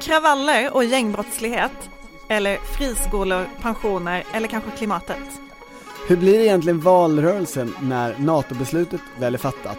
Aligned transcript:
Kravaller 0.00 0.74
och 0.74 0.84
gängbrottslighet 0.84 1.90
eller 2.28 2.56
friskolor, 2.56 3.46
pensioner 3.62 4.24
eller 4.34 4.48
kanske 4.48 4.70
klimatet? 4.70 5.16
Hur 6.08 6.16
blir 6.16 6.38
det 6.38 6.44
egentligen 6.44 6.80
valrörelsen 6.80 7.74
när 7.82 8.14
NATO-beslutet 8.18 9.00
väl 9.18 9.34
är 9.34 9.38
fattat 9.38 9.78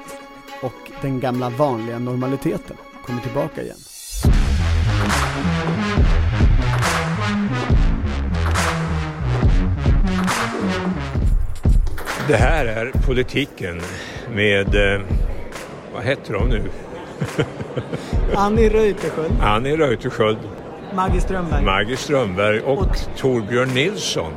och 0.62 0.92
den 1.02 1.20
gamla 1.20 1.49
vanliga 1.49 1.99
normaliteten 1.99 2.78
kommer 3.05 3.21
tillbaka 3.21 3.62
igen? 3.62 3.78
Det 12.28 12.38
här 12.38 12.65
är 12.65 12.92
politiken 13.06 13.81
med, 14.33 14.76
eh, 14.76 15.01
vad 15.94 16.03
heter 16.03 16.34
de 16.34 16.49
nu? 16.49 16.70
Annie 18.35 18.70
Reuterskiöld, 18.70 19.31
Annie 19.41 19.77
Reuterskiöld, 19.77 20.38
Maggie 20.95 21.21
Strömberg. 21.21 21.66
Maggie 21.66 21.97
Strömberg 21.97 22.59
och, 22.61 22.77
Och- 22.77 22.97
Torbjörn 23.17 23.70
Nilsson. 23.73 24.34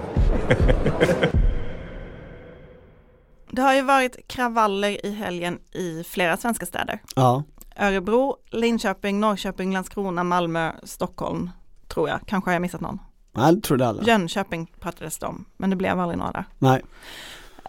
Det 3.50 3.62
har 3.62 3.74
ju 3.74 3.82
varit 3.82 4.28
kravaller 4.28 5.06
i 5.06 5.10
helgen 5.10 5.58
i 5.72 6.04
flera 6.04 6.36
svenska 6.36 6.66
städer. 6.66 6.98
ja, 7.16 7.42
Örebro, 7.80 8.36
Linköping, 8.50 9.20
Norrköping, 9.20 9.72
Landskrona, 9.72 10.24
Malmö, 10.24 10.72
Stockholm, 10.82 11.50
tror 11.88 12.08
jag. 12.08 12.20
Kanske 12.26 12.48
har 12.50 12.52
jag 12.52 12.62
missat 12.62 12.80
någon. 12.80 12.98
jag 13.32 13.62
trodde 13.62 13.86
alla. 13.88 14.02
Jönköping 14.02 14.72
pratades 14.80 15.18
det 15.18 15.26
om, 15.26 15.44
men 15.56 15.70
det 15.70 15.76
blev 15.76 16.00
aldrig 16.00 16.18
några 16.18 16.32
där. 16.32 16.44
Nej, 16.58 16.82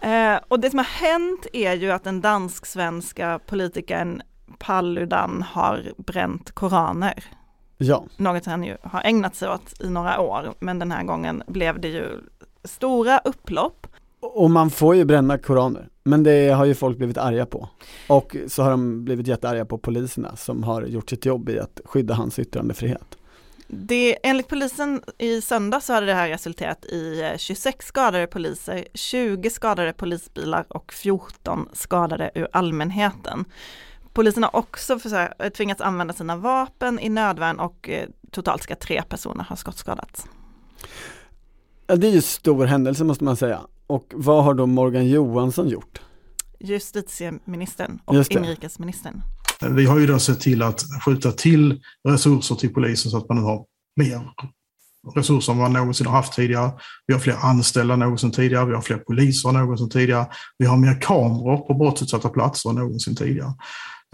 Eh, 0.02 0.38
och 0.48 0.60
det 0.60 0.70
som 0.70 0.78
har 0.78 0.84
hänt 0.84 1.46
är 1.52 1.72
ju 1.74 1.90
att 1.90 2.04
den 2.04 2.20
dansk-svenska 2.20 3.40
politikern 3.46 4.22
Paludan 4.58 5.42
har 5.42 5.92
bränt 5.96 6.52
koraner. 6.52 7.24
ja. 7.78 8.04
Något 8.16 8.46
han 8.46 8.64
ju 8.64 8.76
har 8.82 9.02
ägnat 9.04 9.34
sig 9.34 9.48
åt 9.48 9.80
i 9.80 9.88
några 9.88 10.20
år, 10.20 10.54
men 10.58 10.78
den 10.78 10.92
här 10.92 11.04
gången 11.04 11.42
blev 11.46 11.80
det 11.80 11.88
ju 11.88 12.20
stora 12.64 13.18
upplopp. 13.18 13.86
Och 14.20 14.50
man 14.50 14.70
får 14.70 14.94
ju 14.94 15.04
bränna 15.04 15.38
koraner, 15.38 15.88
men 16.04 16.22
det 16.22 16.48
har 16.48 16.64
ju 16.64 16.74
folk 16.74 16.98
blivit 16.98 17.18
arga 17.18 17.46
på. 17.46 17.68
Och 18.08 18.36
så 18.46 18.62
har 18.62 18.70
de 18.70 19.04
blivit 19.04 19.26
jättearga 19.26 19.64
på 19.64 19.78
poliserna 19.78 20.36
som 20.36 20.62
har 20.62 20.82
gjort 20.82 21.10
sitt 21.10 21.26
jobb 21.26 21.48
i 21.48 21.58
att 21.58 21.80
skydda 21.84 22.14
hans 22.14 22.38
yttrandefrihet. 22.38 23.16
Det, 23.68 24.18
enligt 24.22 24.48
polisen 24.48 25.02
i 25.18 25.40
söndag 25.40 25.80
så 25.80 25.92
hade 25.92 26.06
det 26.06 26.14
här 26.14 26.28
resulterat 26.28 26.84
i 26.84 27.22
eh, 27.22 27.36
26 27.36 27.86
skadade 27.86 28.26
poliser, 28.26 28.84
20 28.94 29.50
skadade 29.50 29.92
polisbilar 29.92 30.64
och 30.68 30.92
14 30.92 31.68
skadade 31.72 32.30
ur 32.34 32.48
allmänheten. 32.52 33.44
Polisen 34.16 34.42
har 34.42 34.56
också 34.56 34.98
försökt, 34.98 35.54
tvingats 35.56 35.80
använda 35.80 36.14
sina 36.14 36.36
vapen 36.36 37.00
i 37.00 37.08
nödvärn 37.08 37.58
och 37.58 37.88
eh, 37.88 38.08
totalt 38.30 38.62
ska 38.62 38.74
tre 38.74 39.02
personer 39.02 39.44
ha 39.44 39.56
skottskadats. 39.56 40.26
Ja, 41.86 41.96
det 41.96 42.06
är 42.06 42.10
ju 42.10 42.22
stor 42.22 42.66
händelse 42.66 43.04
måste 43.04 43.24
man 43.24 43.36
säga. 43.36 43.60
Och 43.86 44.12
vad 44.14 44.44
har 44.44 44.54
då 44.54 44.66
Morgan 44.66 45.06
Johansson 45.08 45.68
gjort? 45.68 46.00
Justitieministern 46.60 48.00
och 48.04 48.14
Just 48.14 48.32
det. 48.32 48.38
inrikesministern. 48.38 49.22
Vi 49.60 49.86
har 49.86 49.98
ju 49.98 50.06
då 50.06 50.18
sett 50.18 50.40
till 50.40 50.62
att 50.62 50.80
skjuta 51.04 51.32
till 51.32 51.80
resurser 52.08 52.54
till 52.54 52.74
polisen 52.74 53.10
så 53.10 53.16
att 53.16 53.28
man 53.28 53.38
nu 53.38 53.44
har 53.44 53.64
mer 53.96 54.20
resurser 55.14 55.52
än 55.52 55.58
man 55.58 55.72
någonsin 55.72 56.06
har 56.06 56.16
haft 56.16 56.32
tidigare. 56.32 56.70
Vi 57.06 57.14
har 57.14 57.20
fler 57.20 57.36
anställda 57.42 57.94
än 57.94 58.00
någonsin 58.00 58.32
tidigare, 58.32 58.66
vi 58.66 58.74
har 58.74 58.82
fler 58.82 58.98
poliser 58.98 59.48
än 59.48 59.54
någonsin 59.54 59.90
tidigare, 59.90 60.26
vi 60.58 60.66
har 60.66 60.76
mer 60.76 61.00
kameror 61.00 61.56
på 61.56 61.74
brottsutsatta 61.74 62.28
platser 62.28 62.70
än 62.70 62.76
någonsin 62.76 63.16
tidigare. 63.16 63.52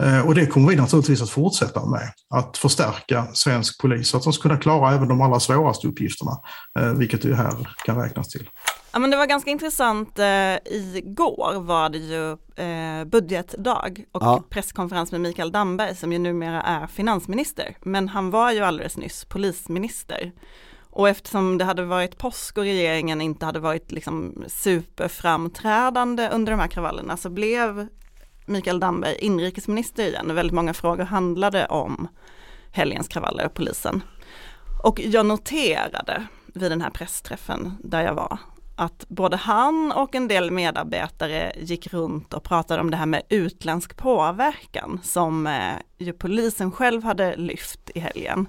Eh, 0.03 0.27
Och 0.27 0.35
det 0.35 0.45
kommer 0.45 0.69
vi 0.69 0.75
naturligtvis 0.75 1.21
att 1.21 1.29
fortsätta 1.29 1.85
med, 1.85 2.13
att 2.35 2.57
förstärka 2.57 3.25
svensk 3.33 3.81
polis 3.81 4.07
så 4.09 4.17
att 4.17 4.23
de 4.23 4.33
ska 4.33 4.41
kunna 4.41 4.57
klara 4.57 4.93
även 4.95 5.07
de 5.07 5.21
allra 5.21 5.39
svåraste 5.39 5.87
uppgifterna, 5.87 6.31
eh, 6.79 6.93
vilket 6.93 7.21
det 7.21 7.35
här 7.35 7.67
kan 7.85 7.97
räknas 8.01 8.27
till. 8.29 8.49
Ja 8.91 8.99
men 8.99 9.09
det 9.11 9.17
var 9.17 9.25
ganska 9.25 9.51
intressant, 9.51 10.19
eh, 10.19 10.55
igår 10.95 11.59
var 11.59 11.89
det 11.89 11.97
ju 11.97 12.31
eh, 12.65 13.05
budgetdag 13.05 13.91
och 14.11 14.23
Ja. 14.23 14.43
presskonferens 14.49 15.11
med 15.11 15.21
Mikael 15.21 15.51
Damberg 15.51 15.95
som 15.95 16.13
ju 16.13 16.19
numera 16.19 16.61
är 16.61 16.87
finansminister. 16.87 17.77
Men 17.81 18.09
han 18.09 18.31
var 18.31 18.51
ju 18.51 18.59
alldeles 18.59 18.97
nyss 18.97 19.25
polisminister. 19.25 20.31
Och 20.89 21.09
eftersom 21.09 21.57
det 21.57 21.65
hade 21.65 21.85
varit 21.85 22.17
påsk 22.17 22.57
och 22.57 22.63
regeringen 22.63 23.21
inte 23.21 23.45
hade 23.45 23.59
varit 23.59 23.91
liksom 23.91 24.43
superframträdande 24.47 26.29
under 26.29 26.51
de 26.51 26.59
här 26.59 26.67
kravallerna 26.67 27.17
så 27.17 27.29
blev 27.29 27.87
Mikael 28.45 28.79
Damberg 28.79 29.15
inrikesminister 29.15 30.07
igen 30.07 30.31
och 30.31 30.37
väldigt 30.37 30.55
många 30.55 30.73
frågor 30.73 31.03
handlade 31.03 31.65
om 31.65 32.07
helgens 32.71 33.07
kravaller 33.07 33.45
och 33.45 33.53
polisen. 33.53 34.03
Och 34.83 34.99
jag 34.99 35.25
noterade 35.25 36.27
vid 36.53 36.71
den 36.71 36.81
här 36.81 36.89
pressträffen 36.89 37.77
där 37.83 38.01
jag 38.01 38.13
var 38.13 38.37
att 38.75 39.05
både 39.09 39.35
han 39.35 39.91
och 39.91 40.15
en 40.15 40.27
del 40.27 40.51
medarbetare 40.51 41.53
gick 41.57 41.93
runt 41.93 42.33
och 42.33 42.43
pratade 42.43 42.81
om 42.81 42.91
det 42.91 42.97
här 42.97 43.05
med 43.05 43.21
utländsk 43.29 43.97
påverkan 43.97 44.99
som 45.03 45.47
eh, 45.47 45.73
ju 45.97 46.13
polisen 46.13 46.71
själv 46.71 47.03
hade 47.03 47.35
lyft 47.35 47.89
i 47.95 47.99
helgen. 47.99 48.47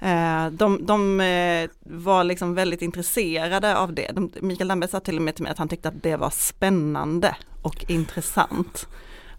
Eh, 0.00 0.46
de 0.50 0.86
de 0.86 1.20
eh, 1.20 1.70
var 1.80 2.24
liksom 2.24 2.54
väldigt 2.54 2.82
intresserade 2.82 3.76
av 3.76 3.94
det. 3.94 4.10
De, 4.12 4.32
Mikael 4.40 4.68
Damberg 4.68 4.90
sa 4.90 5.00
till 5.00 5.16
och 5.16 5.22
med 5.22 5.34
till 5.34 5.42
mig 5.42 5.52
att 5.52 5.58
han 5.58 5.68
tyckte 5.68 5.88
att 5.88 6.02
det 6.02 6.16
var 6.16 6.30
spännande 6.30 7.36
och 7.62 7.84
intressant 7.88 8.88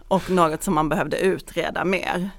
och 0.07 0.29
något 0.29 0.63
som 0.63 0.73
man 0.73 0.89
behövde 0.89 1.19
utreda 1.19 1.85
mer. 1.85 2.29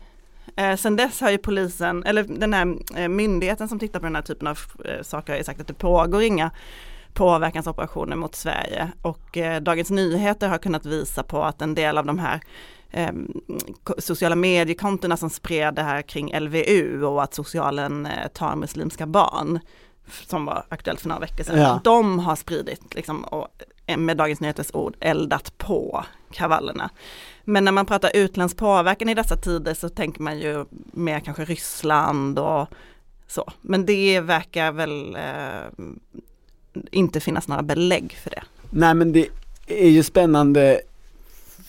Eh, 0.57 0.77
sen 0.77 0.97
dess 0.97 1.21
har 1.21 1.31
ju 1.31 1.39
polisen, 1.39 2.05
eller 2.05 2.23
den 2.23 2.53
här 2.53 2.77
eh, 2.97 3.09
myndigheten 3.09 3.69
som 3.69 3.79
tittar 3.79 4.01
på 4.01 4.07
den 4.07 4.15
här 4.15 4.23
typen 4.23 4.49
av 4.49 4.59
saker 5.03 5.33
har 5.33 5.39
ju 5.39 5.45
sagt 5.45 5.61
att 5.61 5.67
det 5.67 5.75
pågår 5.75 6.23
inga 6.23 6.51
påverkansoperationer 7.13 8.17
mot 8.17 8.35
Sverige 8.35 8.93
och 9.03 9.39
eh, 9.39 9.63
Dagens 9.63 9.91
Nyheter 9.91 10.49
har 10.49 10.59
kunnat 10.59 10.87
visa 10.87 11.23
på 11.23 11.43
att 11.43 11.63
en 11.63 11.75
del 11.75 11.99
av 11.99 12.07
de 12.07 12.19
här 12.19 12.41
eh, 12.93 13.13
sociala 13.99 14.37
mediekontona 14.37 15.17
som 15.17 15.31
spred 15.31 15.75
det 15.75 15.83
här 15.83 16.03
kring 16.03 16.39
LVU 16.39 17.05
och 17.05 17.23
att 17.23 17.35
socialen 17.35 18.07
eh, 18.07 18.29
tar 18.29 18.57
muslimska 18.57 19.07
barn 19.07 19.59
som 20.27 20.45
var 20.45 20.65
aktuellt 20.69 21.01
för 21.01 21.09
några 21.09 21.21
veckor 21.21 21.45
sedan. 21.45 21.59
Ja. 21.59 21.81
De 21.85 22.19
har 22.19 22.37
spridit 22.37 22.95
liksom, 22.95 23.25
och 23.25 23.49
eh, 23.87 23.97
med 23.97 24.17
Dagens 24.17 24.41
Nyheters 24.41 24.71
ord 24.73 24.97
eldat 25.01 25.59
på 25.59 26.05
kravallerna. 26.31 26.91
Men 27.45 27.65
när 27.65 27.73
man 27.73 27.87
pratar 27.87 28.11
utländsk 28.15 28.57
påverkan 28.57 29.09
i 29.09 29.15
dessa 29.15 29.37
tider 29.37 29.75
så 29.75 29.89
tänker 29.89 30.23
man 30.23 30.39
ju 30.39 30.65
mer 30.93 31.21
kanske 31.21 31.45
Ryssland 31.45 32.39
och 32.39 32.69
så. 33.27 33.53
Men 33.61 33.87
det 33.87 34.21
verkar 34.21 34.73
väl 34.73 35.17
eh, 35.17 35.91
inte 36.91 37.21
finnas 37.21 37.49
några 37.49 37.63
belägg 37.63 38.13
för 38.23 38.31
det. 38.31 38.43
Nej 38.71 38.95
men 38.95 39.13
det 39.13 39.29
är 39.67 39.89
ju 39.89 40.03
spännande 40.03 40.81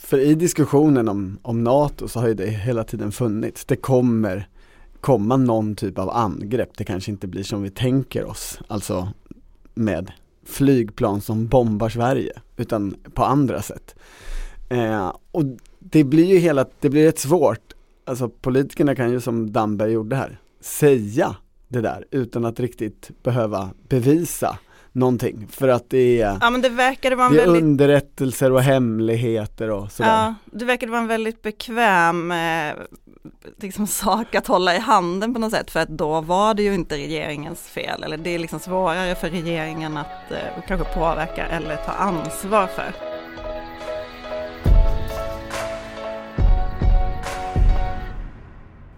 för 0.04 0.20
i 0.20 0.36
diskussionen 0.36 1.10
om, 1.10 1.38
om 1.42 1.64
NATO 1.64 2.08
så 2.08 2.20
har 2.20 2.28
ju 2.28 2.34
det 2.34 2.50
hela 2.50 2.84
tiden 2.84 3.12
funnits. 3.12 3.66
Det 3.66 3.76
kommer 3.76 4.48
komma 5.02 5.38
någon 5.38 5.76
typ 5.76 6.00
av 6.00 6.10
angrepp. 6.10 6.70
Det 6.78 6.84
kanske 6.84 7.12
inte 7.12 7.28
blir 7.28 7.44
som 7.44 7.62
vi 7.62 7.70
tänker 7.70 8.26
oss, 8.26 8.60
alltså 8.68 9.08
med 9.74 10.12
flygplan 10.46 11.22
som 11.22 11.48
bombar 11.48 11.90
Sverige, 11.90 12.34
utan 12.58 12.96
på 13.14 13.24
andra 13.24 13.62
sätt. 13.62 13.96
Eh, 14.70 15.16
och 15.32 15.44
det 15.80 16.04
blir 16.04 16.26
ju 16.26 16.38
hela, 16.38 16.66
det 16.80 16.90
blir 16.90 17.06
rätt 17.06 17.20
svårt, 17.20 17.74
alltså 18.06 18.30
politikerna 18.30 18.96
kan 18.96 19.12
ju 19.12 19.22
som 19.22 19.52
Damberg 19.52 19.92
gjorde 19.92 20.16
här, 20.16 20.40
säga 20.62 21.36
det 21.68 21.82
där 21.82 22.06
utan 22.12 22.46
att 22.46 22.60
riktigt 22.60 23.12
behöva 23.24 23.70
bevisa 23.88 24.58
någonting 24.94 25.48
för 25.52 25.68
att 25.68 25.90
det 25.90 26.22
är 26.22 26.38
Ja 26.42 26.50
men 26.50 26.62
det 26.62 26.70
verkade 26.70 27.16
vara 27.16 27.28
en 27.28 27.34
det 27.34 27.42
är 27.42 27.46
väldigt 27.46 27.64
underrättelser 27.64 28.52
och 28.52 28.62
hemligheter 28.62 29.70
och 29.70 29.92
sådär. 29.92 30.10
Ja, 30.10 30.36
det 30.46 30.66
verkade 30.66 30.92
vara 30.92 31.02
en 31.02 31.08
väldigt 31.08 31.42
bekväm 31.42 32.32
eh, 32.32 32.74
liksom, 33.58 33.88
sak 33.88 34.36
att 34.36 34.48
hålla 34.48 34.76
i 34.76 34.80
handen 34.80 35.34
på 35.34 35.40
något 35.40 35.52
sätt 35.52 35.72
för 35.72 35.80
att 35.80 35.90
då 35.90 36.22
var 36.22 36.54
det 36.54 36.64
ju 36.64 36.74
inte 36.74 36.96
regeringens 36.96 37.62
fel 37.62 38.04
eller 38.04 38.18
det 38.18 38.30
är 38.30 38.40
liksom 38.40 38.60
svårare 38.60 39.16
för 39.16 39.30
regeringen 39.30 39.98
att 39.98 40.32
eh, 40.32 40.64
kanske 40.68 40.94
påverka 40.94 41.46
eller 41.46 41.76
ta 41.76 41.92
ansvar 41.92 42.68
för. 42.68 43.13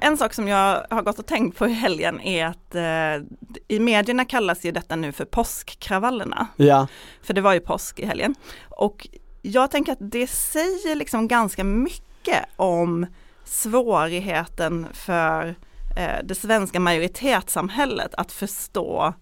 En 0.05 0.17
sak 0.17 0.33
som 0.33 0.47
jag 0.47 0.85
har 0.89 1.01
gått 1.01 1.19
och 1.19 1.25
tänkt 1.25 1.57
på 1.57 1.67
i 1.67 1.73
helgen 1.73 2.21
är 2.21 2.45
att 2.45 2.75
eh, 2.75 3.27
i 3.67 3.79
medierna 3.79 4.25
kallas 4.25 4.65
ju 4.65 4.71
detta 4.71 4.95
nu 4.95 5.11
för 5.11 5.25
påskkravallerna. 5.25 6.47
Ja, 6.55 6.87
För 7.21 7.33
det 7.33 7.41
var 7.41 7.53
ju 7.53 7.59
påsk 7.59 7.99
i 7.99 8.05
helgen. 8.05 8.35
Och 8.69 9.07
jag 9.41 9.71
tänker 9.71 9.91
att 9.91 9.97
det 10.01 10.27
säger 10.27 10.95
liksom 10.95 11.27
ganska 11.27 11.63
mycket 11.63 12.45
om 12.55 13.05
svårigheten 13.45 14.87
för 14.93 15.55
eh, 15.97 16.23
det 16.23 16.35
svenska 16.35 16.79
majoritetssamhället 16.79 18.15
att 18.15 18.31
förstå 18.31 19.13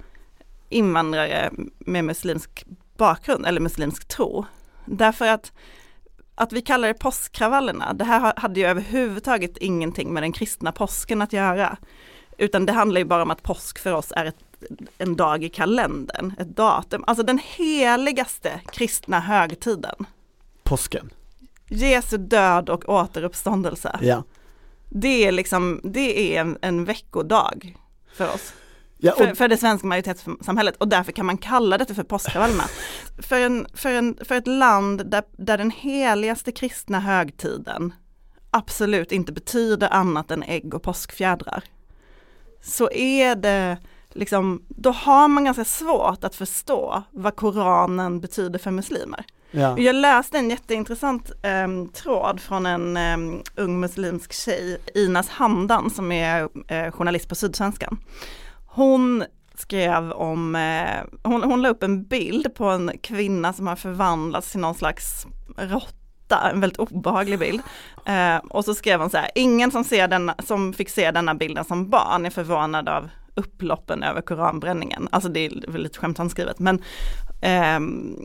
invandrare 0.69 1.51
med 1.79 2.05
muslimsk 2.05 2.65
bakgrund 2.97 3.45
eller 3.45 3.61
muslimsk 3.61 4.07
tro. 4.07 4.45
Därför 4.85 5.27
att 5.27 5.51
att 6.35 6.53
vi 6.53 6.61
kallar 6.61 6.87
det 6.87 6.93
påskkravallerna, 6.93 7.93
det 7.93 8.03
här 8.05 8.19
ha- 8.19 8.33
hade 8.37 8.59
ju 8.59 8.65
överhuvudtaget 8.65 9.57
ingenting 9.57 10.13
med 10.13 10.23
den 10.23 10.31
kristna 10.31 10.71
påsken 10.71 11.21
att 11.21 11.33
göra. 11.33 11.77
Utan 12.37 12.65
det 12.65 12.73
handlar 12.73 12.99
ju 12.99 13.05
bara 13.05 13.21
om 13.23 13.31
att 13.31 13.43
påsk 13.43 13.79
för 13.79 13.93
oss 13.93 14.13
är 14.15 14.25
ett, 14.25 14.35
en 14.97 15.15
dag 15.15 15.43
i 15.43 15.49
kalendern, 15.49 16.33
ett 16.39 16.55
datum, 16.55 17.03
alltså 17.07 17.23
den 17.23 17.39
heligaste 17.43 18.61
kristna 18.71 19.19
högtiden. 19.19 19.95
Påsken. 20.63 21.09
Jesu 21.67 22.17
död 22.17 22.69
och 22.69 22.89
återuppståndelse. 22.89 23.99
Ja. 24.01 24.23
Det 24.89 25.25
är 25.25 25.31
liksom, 25.31 25.81
det 25.83 26.35
är 26.35 26.41
en, 26.41 26.57
en 26.61 26.85
veckodag 26.85 27.77
för 28.13 28.33
oss. 28.33 28.53
Ja 29.03 29.13
För, 29.17 29.35
för 29.35 29.47
det 29.47 29.57
svenska 29.57 29.87
majoritetssamhället 29.87 30.75
och 30.77 30.87
därför 30.87 31.11
kan 31.11 31.25
man 31.25 31.37
kalla 31.37 31.77
det 31.77 31.95
för 31.95 32.03
påskkravallerna. 32.03 32.63
För, 33.19 33.39
en, 33.39 33.67
för, 33.73 33.89
en, 33.89 34.17
för 34.21 34.35
ett 34.35 34.47
land 34.47 35.05
där, 35.05 35.23
där 35.31 35.57
den 35.57 35.71
heligaste 35.71 36.51
kristna 36.51 36.99
högtiden 36.99 37.93
absolut 38.51 39.11
inte 39.11 39.31
betyder 39.31 39.93
annat 39.93 40.31
än 40.31 40.43
ägg 40.43 40.73
och 40.73 40.83
påskfjädrar. 40.83 41.63
Så 42.61 42.91
är 42.91 43.35
det 43.35 43.77
liksom, 44.13 44.65
då 44.67 44.91
har 44.91 45.27
man 45.27 45.45
ganska 45.45 45.65
svårt 45.65 46.23
att 46.23 46.35
förstå 46.35 47.03
vad 47.11 47.35
Koranen 47.35 48.19
betyder 48.19 48.59
för 48.59 48.71
muslimer. 48.71 49.25
ja. 49.51 49.79
Jag 49.79 49.95
läste 49.95 50.37
en 50.37 50.49
jätteintressant 50.49 51.31
eh, 51.41 51.67
tråd 51.93 52.39
från 52.39 52.65
en 52.65 52.97
eh, 52.97 53.41
ung 53.55 53.79
muslimsk 53.79 54.33
tjej, 54.33 54.77
Inas 54.95 55.29
Hamdan, 55.29 55.89
som 55.89 56.11
är 56.11 56.49
eh, 56.67 56.91
journalist 56.91 57.29
på 57.29 57.35
Sydsvenskan. 57.35 57.97
Hon 58.75 59.23
skrev 59.55 60.11
om, 60.11 60.55
eh, 60.55 61.03
hon, 61.23 61.43
hon 61.43 61.61
la 61.61 61.69
upp 61.69 61.83
en 61.83 62.03
bild 62.03 62.55
på 62.55 62.65
en 62.65 62.91
kvinna 63.03 63.53
som 63.53 63.67
har 63.67 63.75
förvandlats 63.75 64.51
till 64.51 64.59
någon 64.59 64.75
slags 64.75 65.27
råtta, 65.57 66.51
en 66.51 66.59
väldigt 66.59 66.79
obehaglig 66.79 67.39
bild. 67.39 67.61
Eh, 68.05 68.37
och 68.37 68.65
så 68.65 68.75
skrev 68.75 68.99
hon 68.99 69.09
så 69.09 69.17
här, 69.17 69.29
ingen 69.35 69.71
som, 69.71 69.83
ser 69.83 70.07
denna, 70.07 70.35
som 70.45 70.73
fick 70.73 70.89
se 70.89 71.11
denna 71.11 71.35
bilden 71.35 71.65
som 71.65 71.89
barn 71.89 72.25
är 72.25 72.29
förvånad 72.29 72.89
av 72.89 73.09
upploppen 73.35 74.03
över 74.03 74.21
koranbränningen. 74.21 75.07
Alltså 75.11 75.29
det 75.29 75.45
är 75.45 75.71
väl 75.71 75.83
lite 75.83 75.99
skämtsamt 75.99 76.31
skrivet 76.31 76.59
men 76.59 76.81
Ehm, 77.45 78.15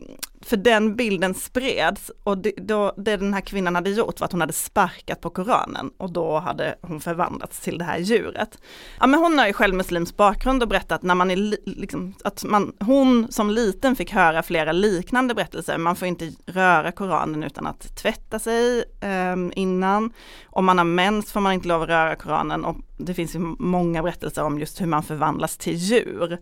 för 0.41 0.57
den 0.57 0.95
bilden 0.95 1.33
spreds 1.33 2.11
och 2.23 2.37
det, 2.37 2.51
då, 2.57 2.93
det 2.97 3.17
den 3.17 3.33
här 3.33 3.41
kvinnan 3.41 3.75
hade 3.75 3.89
gjort 3.89 4.19
var 4.19 4.25
att 4.25 4.31
hon 4.31 4.41
hade 4.41 4.53
sparkat 4.53 5.21
på 5.21 5.29
Koranen 5.29 5.91
och 5.97 6.11
då 6.11 6.39
hade 6.39 6.75
hon 6.81 7.01
förvandlats 7.01 7.59
till 7.59 7.77
det 7.77 7.83
här 7.83 7.97
djuret. 7.99 8.57
Ja 8.99 9.07
men 9.07 9.19
hon 9.19 9.39
har 9.39 9.47
ju 9.47 9.53
själv 9.53 9.75
muslims 9.75 10.17
bakgrund 10.17 10.63
och 10.63 10.69
berättat 10.69 11.03
när 11.03 11.15
man 11.15 11.31
är 11.31 11.55
liksom, 11.65 12.13
att 12.23 12.43
man, 12.43 12.73
hon 12.79 13.31
som 13.31 13.49
liten 13.49 13.95
fick 13.95 14.11
höra 14.11 14.43
flera 14.43 14.71
liknande 14.71 15.35
berättelser. 15.35 15.77
Man 15.77 15.95
får 15.95 16.07
inte 16.07 16.31
röra 16.45 16.91
Koranen 16.91 17.43
utan 17.43 17.67
att 17.67 17.95
tvätta 17.95 18.39
sig 18.39 18.83
eh, 19.01 19.35
innan. 19.53 20.13
Om 20.45 20.65
man 20.65 20.77
har 20.77 20.85
mens 20.85 21.31
får 21.31 21.39
man 21.39 21.53
inte 21.53 21.67
lov 21.67 21.81
att 21.81 21.89
röra 21.89 22.15
Koranen 22.15 22.65
och 22.65 22.75
det 22.97 23.13
finns 23.13 23.35
ju 23.35 23.39
många 23.59 24.03
berättelser 24.03 24.43
om 24.43 24.59
just 24.59 24.81
hur 24.81 24.87
man 24.87 25.03
förvandlas 25.03 25.57
till 25.57 25.75
djur. 25.75 26.39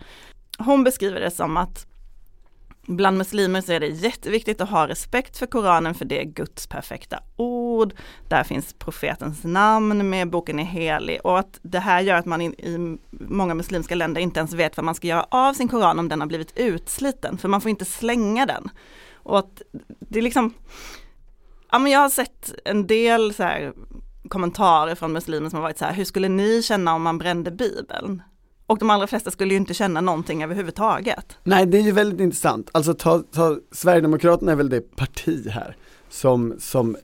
Hon 0.60 0.84
beskriver 0.84 1.20
det 1.20 1.32
som 1.32 1.58
att 1.58 1.86
Bland 2.88 3.18
muslimer 3.18 3.62
så 3.62 3.72
är 3.72 3.80
det 3.80 3.88
jätteviktigt 3.88 4.62
att 4.62 4.70
ha 4.70 4.88
respekt 4.88 5.38
för 5.38 5.46
Koranen 5.46 5.96
för 5.96 6.06
det 6.06 6.22
är 6.22 6.26
Guds 6.26 6.68
perfekta 6.68 7.20
ord. 7.36 7.94
Där 8.28 8.44
finns 8.44 8.74
profetens 8.74 9.44
namn 9.44 10.10
med, 10.10 10.30
boken 10.30 10.60
är 10.60 10.64
helig 10.64 11.20
och 11.24 11.40
att 11.40 11.60
det 11.62 11.80
här 11.80 12.02
gör 12.02 12.16
att 12.16 12.26
man 12.26 12.42
i, 12.42 12.46
i 12.46 12.98
många 13.12 13.54
muslimska 13.54 13.96
länder 13.96 14.22
inte 14.22 14.40
ens 14.40 14.54
vet 14.54 14.78
vad 14.78 14.84
man 14.84 14.96
ska 14.96 15.08
göra 15.08 15.28
av 15.30 15.54
sin 15.54 15.68
Koran 15.68 16.00
om 16.00 16.10
den 16.10 16.20
har 16.20 16.28
blivit 16.28 16.58
utsliten, 16.58 17.38
för 17.38 17.48
man 17.48 17.62
får 17.62 17.70
inte 17.70 17.86
slänga 17.86 18.46
den. 18.46 18.70
Och 19.14 19.40
att 19.40 19.62
det 20.00 20.20
är 20.20 20.24
liksom, 20.24 20.54
ja 21.72 21.80
men 21.80 21.92
jag 21.92 22.00
har 22.00 22.10
sett 22.10 22.54
en 22.66 22.88
del 22.88 23.34
så 23.34 23.44
här 23.44 23.74
kommentarer 24.30 24.96
från 24.96 25.14
muslimer 25.14 25.50
som 25.50 25.58
har 25.58 25.64
varit 25.64 25.78
så 25.78 25.86
här, 25.86 25.94
hur 25.94 26.06
skulle 26.06 26.30
ni 26.30 26.64
känna 26.64 26.96
om 26.96 27.04
man 27.04 27.18
brände 27.18 27.52
bibeln? 27.52 28.22
Och 28.68 28.78
de 28.78 28.90
allra 28.90 29.08
flesta 29.08 29.32
skulle 29.32 29.54
ju 29.54 29.58
inte 29.58 29.74
känna 29.74 30.02
någonting 30.02 30.44
överhuvudtaget. 30.44 31.38
Nej 31.44 31.66
det 31.66 31.78
är 31.78 31.82
ju 31.82 31.92
väldigt 31.92 32.20
intressant, 32.20 32.70
alltså 32.72 32.94
ta, 32.94 33.20
ta, 33.20 33.58
Sverigedemokraterna 33.72 34.52
är 34.52 34.56
väl 34.56 34.70
det 34.70 34.96
parti 34.96 35.48
här 35.50 35.76
som, 36.10 36.56
som 36.60 36.98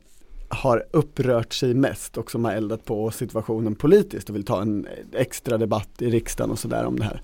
har 0.49 0.85
upprört 0.91 1.53
sig 1.53 1.73
mest 1.73 2.17
och 2.17 2.31
som 2.31 2.45
har 2.45 2.51
eldat 2.51 2.85
på 2.85 3.11
situationen 3.11 3.75
politiskt 3.75 4.29
och 4.29 4.35
vill 4.35 4.45
ta 4.45 4.61
en 4.61 4.87
extra 5.13 5.57
debatt 5.57 6.01
i 6.01 6.09
riksdagen 6.09 6.51
och 6.51 6.59
sådär 6.59 6.85
om 6.85 6.99
det 6.99 7.05
här. 7.05 7.21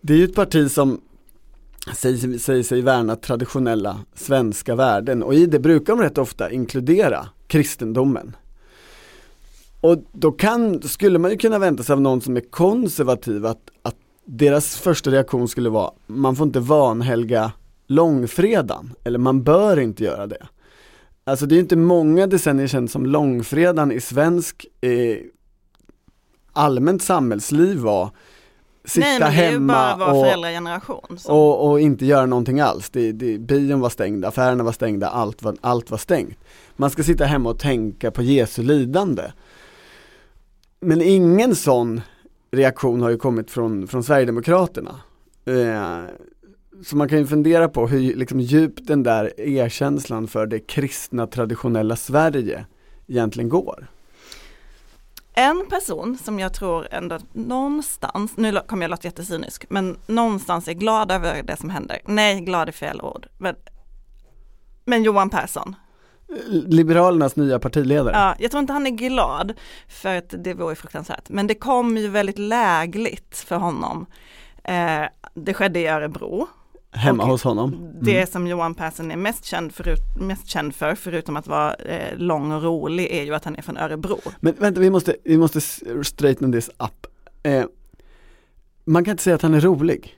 Det 0.00 0.12
är 0.12 0.16
ju 0.16 0.24
ett 0.24 0.34
parti 0.34 0.70
som 0.70 1.00
säger, 1.94 2.38
säger 2.38 2.62
sig 2.62 2.80
värna 2.82 3.16
traditionella 3.16 4.00
svenska 4.14 4.74
värden 4.74 5.22
och 5.22 5.34
i 5.34 5.46
det 5.46 5.58
brukar 5.58 5.96
de 5.96 6.02
rätt 6.02 6.18
ofta 6.18 6.50
inkludera 6.50 7.28
kristendomen. 7.46 8.36
Och 9.80 9.96
då 10.12 10.32
kan, 10.32 10.82
skulle 10.82 11.18
man 11.18 11.30
ju 11.30 11.36
kunna 11.36 11.58
vänta 11.58 11.82
sig 11.82 11.92
av 11.92 12.00
någon 12.00 12.20
som 12.20 12.36
är 12.36 12.40
konservativ 12.50 13.46
att, 13.46 13.70
att 13.82 13.96
deras 14.24 14.76
första 14.76 15.10
reaktion 15.10 15.48
skulle 15.48 15.70
vara 15.70 15.90
man 16.06 16.36
får 16.36 16.46
inte 16.46 16.60
vanhelga 16.60 17.52
långfredagen, 17.86 18.94
eller 19.04 19.18
man 19.18 19.42
bör 19.42 19.80
inte 19.80 20.04
göra 20.04 20.26
det. 20.26 20.46
Alltså 21.24 21.46
det 21.46 21.54
är 21.56 21.60
inte 21.60 21.76
många 21.76 22.26
decennier 22.26 22.66
sedan 22.66 22.88
som 22.88 23.06
långfredagen 23.06 23.92
i 23.92 24.00
svensk 24.00 24.66
eh, 24.80 24.90
allmänt 26.52 27.02
samhällsliv 27.02 27.78
var 27.78 28.10
sitta 28.84 29.06
Nej 29.06 29.20
men 29.20 29.30
det 29.36 29.42
är 29.44 29.50
ju 29.52 29.58
bara 29.58 29.74
hemma 29.76 29.96
vår 30.06 30.14
och, 30.18 30.24
föräldrageneration. 30.26 31.18
som- 31.18 31.34
och, 31.34 31.70
och 31.70 31.80
inte 31.80 32.06
göra 32.06 32.26
någonting 32.26 32.60
alls. 32.60 32.90
Det, 32.90 33.12
det, 33.12 33.38
bion 33.38 33.80
var 33.80 33.90
stängd, 33.90 34.24
affärerna 34.24 34.64
var 34.64 34.72
stängda, 34.72 35.08
allt 35.08 35.42
var, 35.42 35.56
allt 35.60 35.90
var 35.90 35.98
stängt. 35.98 36.38
Man 36.76 36.90
ska 36.90 37.02
sitta 37.02 37.24
hemma 37.24 37.50
och 37.50 37.58
tänka 37.58 38.10
på 38.10 38.22
Jesu 38.22 38.62
lidande. 38.62 39.22
Men 40.80 41.02
ingen 41.02 41.56
sån 41.56 42.00
reaktion 42.50 43.02
har 43.02 43.10
ju 43.10 43.16
kommit 43.16 43.50
från, 43.50 43.88
från 43.88 44.04
Sverigedemokraterna. 44.04 45.00
Eh, 45.44 46.02
så 46.84 46.96
man 46.96 47.08
kan 47.08 47.18
ju 47.18 47.26
fundera 47.26 47.68
på 47.68 47.86
hur 47.86 48.14
liksom, 48.14 48.40
djupt 48.40 48.86
den 48.86 49.02
där 49.02 49.40
erkänslan 49.40 50.28
för 50.28 50.46
det 50.46 50.58
kristna 50.58 51.26
traditionella 51.26 51.96
Sverige 51.96 52.66
egentligen 53.06 53.48
går. 53.48 53.86
En 55.32 55.66
person 55.70 56.18
som 56.24 56.38
jag 56.38 56.54
tror 56.54 56.88
ändå 56.90 57.18
någonstans, 57.32 58.36
nu 58.36 58.60
kommer 58.66 58.82
jag 58.82 58.90
låta 58.90 59.08
jättecynisk, 59.08 59.64
men 59.68 59.96
någonstans 60.06 60.68
är 60.68 60.72
glad 60.72 61.10
över 61.10 61.42
det 61.42 61.56
som 61.56 61.70
händer. 61.70 62.00
Nej, 62.06 62.40
glad 62.40 62.68
är 62.68 62.72
fel 62.72 63.00
ord. 63.00 63.26
Men, 63.38 63.54
men 64.84 65.02
Johan 65.02 65.30
Persson, 65.30 65.76
Liberalernas 66.66 67.36
nya 67.36 67.58
partiledare. 67.58 68.16
ja, 68.16 68.34
jag 68.38 68.50
tror 68.50 68.60
inte 68.60 68.72
han 68.72 68.86
är 68.86 68.90
glad 68.90 69.52
för 69.88 70.16
att 70.16 70.34
det 70.44 70.54
vore 70.54 70.74
fruktansvärt. 70.74 71.28
Men 71.28 71.46
det 71.46 71.54
kom 71.54 71.96
ju 71.96 72.08
väldigt 72.08 72.38
lägligt 72.38 73.38
för 73.38 73.56
honom. 73.56 74.06
Eh, 74.64 75.02
det 75.34 75.54
skedde 75.54 75.80
i 75.80 75.86
Örebro. 75.86 76.46
hemma 76.90 77.24
hos 77.24 77.42
honom. 77.44 77.92
Det 78.02 78.16
Mm. 78.16 78.26
som 78.26 78.46
Johan 78.46 78.74
Persson 78.74 79.10
är 79.10 79.16
mest 79.16 79.44
känd, 79.44 79.74
förut, 79.74 79.98
mest 80.20 80.46
känd 80.48 80.74
för, 80.74 80.94
förutom 80.94 81.36
att 81.36 81.46
vara 81.46 81.74
eh, 81.74 82.16
lång 82.18 82.52
och 82.52 82.62
rolig, 82.62 83.06
är 83.10 83.22
ju 83.22 83.34
att 83.34 83.44
han 83.44 83.56
är 83.56 83.62
från 83.62 83.76
Örebro. 83.76 84.20
Men 84.40 84.54
vänta, 84.58 84.80
vi 84.80 84.90
måste, 84.90 85.16
vi 85.24 85.38
måste 85.38 85.60
straighten 86.02 86.52
this 86.52 86.68
up. 86.68 87.06
Eh, 87.42 87.64
man 88.84 89.04
kan 89.04 89.10
inte 89.12 89.22
säga 89.22 89.36
att 89.36 89.42
han 89.42 89.54
är 89.54 89.60
rolig. 89.60 90.14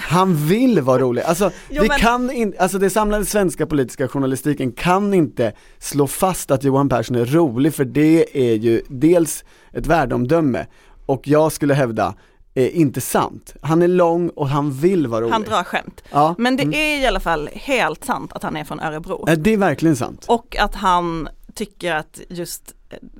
Han 0.00 0.36
vill 0.36 0.80
vara 0.80 0.98
rolig, 0.98 1.22
alltså, 1.22 1.50
Jo, 1.68 1.82
vi 1.82 1.88
men- 1.88 1.98
kan 1.98 2.30
in, 2.30 2.54
alltså 2.58 2.78
det 2.78 2.90
samlade 2.90 3.24
svenska 3.24 3.66
politiska 3.66 4.08
journalistiken 4.08 4.72
kan 4.72 5.14
inte 5.14 5.52
slå 5.78 6.06
fast 6.06 6.50
att 6.50 6.64
Johan 6.64 6.88
Persson 6.88 7.16
är 7.16 7.24
rolig 7.24 7.74
för 7.74 7.84
det 7.84 8.50
är 8.50 8.54
ju 8.54 8.82
dels 8.88 9.44
ett 9.72 9.86
värdeomdöme 9.86 10.66
och 11.06 11.28
jag 11.28 11.52
skulle 11.52 11.74
hävda 11.74 12.14
eh, 12.54 12.80
inte 12.80 13.00
sant. 13.00 13.54
Han 13.62 13.82
är 13.82 13.88
lång 13.88 14.28
och 14.28 14.48
han 14.48 14.72
vill 14.72 15.06
vara 15.06 15.20
rolig. 15.20 15.32
Han 15.32 15.42
drar 15.42 15.64
skämt. 15.64 16.02
ja. 16.10 16.34
Men 16.38 16.56
det 16.56 16.62
mm. 16.62 16.74
är 16.74 17.02
i 17.02 17.06
alla 17.06 17.20
fall 17.20 17.48
helt 17.52 18.04
sant 18.04 18.32
att 18.32 18.42
han 18.42 18.56
är 18.56 18.64
från 18.64 18.80
Örebro. 18.80 19.24
Det 19.36 19.52
är 19.52 19.56
verkligen 19.56 19.96
sant. 19.96 20.24
Och 20.28 20.56
att 20.58 20.74
han 20.74 21.28
tycker 21.54 21.94
att 21.94 22.20
just 22.28 22.74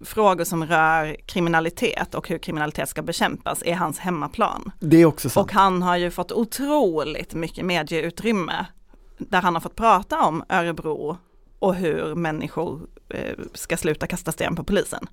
frågor 0.04 0.44
som 0.44 0.66
rör 0.66 1.16
kriminalitet 1.26 2.14
och 2.14 2.28
hur 2.28 2.38
kriminalitet 2.38 2.88
ska 2.88 3.02
bekämpas 3.02 3.62
är 3.64 3.74
hans 3.74 3.98
hemmaplan. 3.98 4.70
Det 4.80 4.96
är 4.96 5.06
också 5.06 5.28
sant. 5.30 5.44
Och 5.46 5.52
han 5.52 5.82
har 5.82 5.96
ju 5.96 6.10
fått 6.10 6.32
otroligt 6.32 7.34
mycket 7.34 7.64
medieutrymme 7.64 8.66
där 9.18 9.40
han 9.42 9.54
har 9.54 9.60
fått 9.60 9.76
prata 9.76 10.20
om 10.20 10.44
Örebro 10.48 11.16
och 11.58 11.74
hur 11.74 12.14
människor 12.14 12.80
eh, 13.08 13.36
ska 13.54 13.76
sluta 13.76 14.06
kasta 14.06 14.32
sten 14.32 14.56
på 14.56 14.64
polisen. 14.64 15.06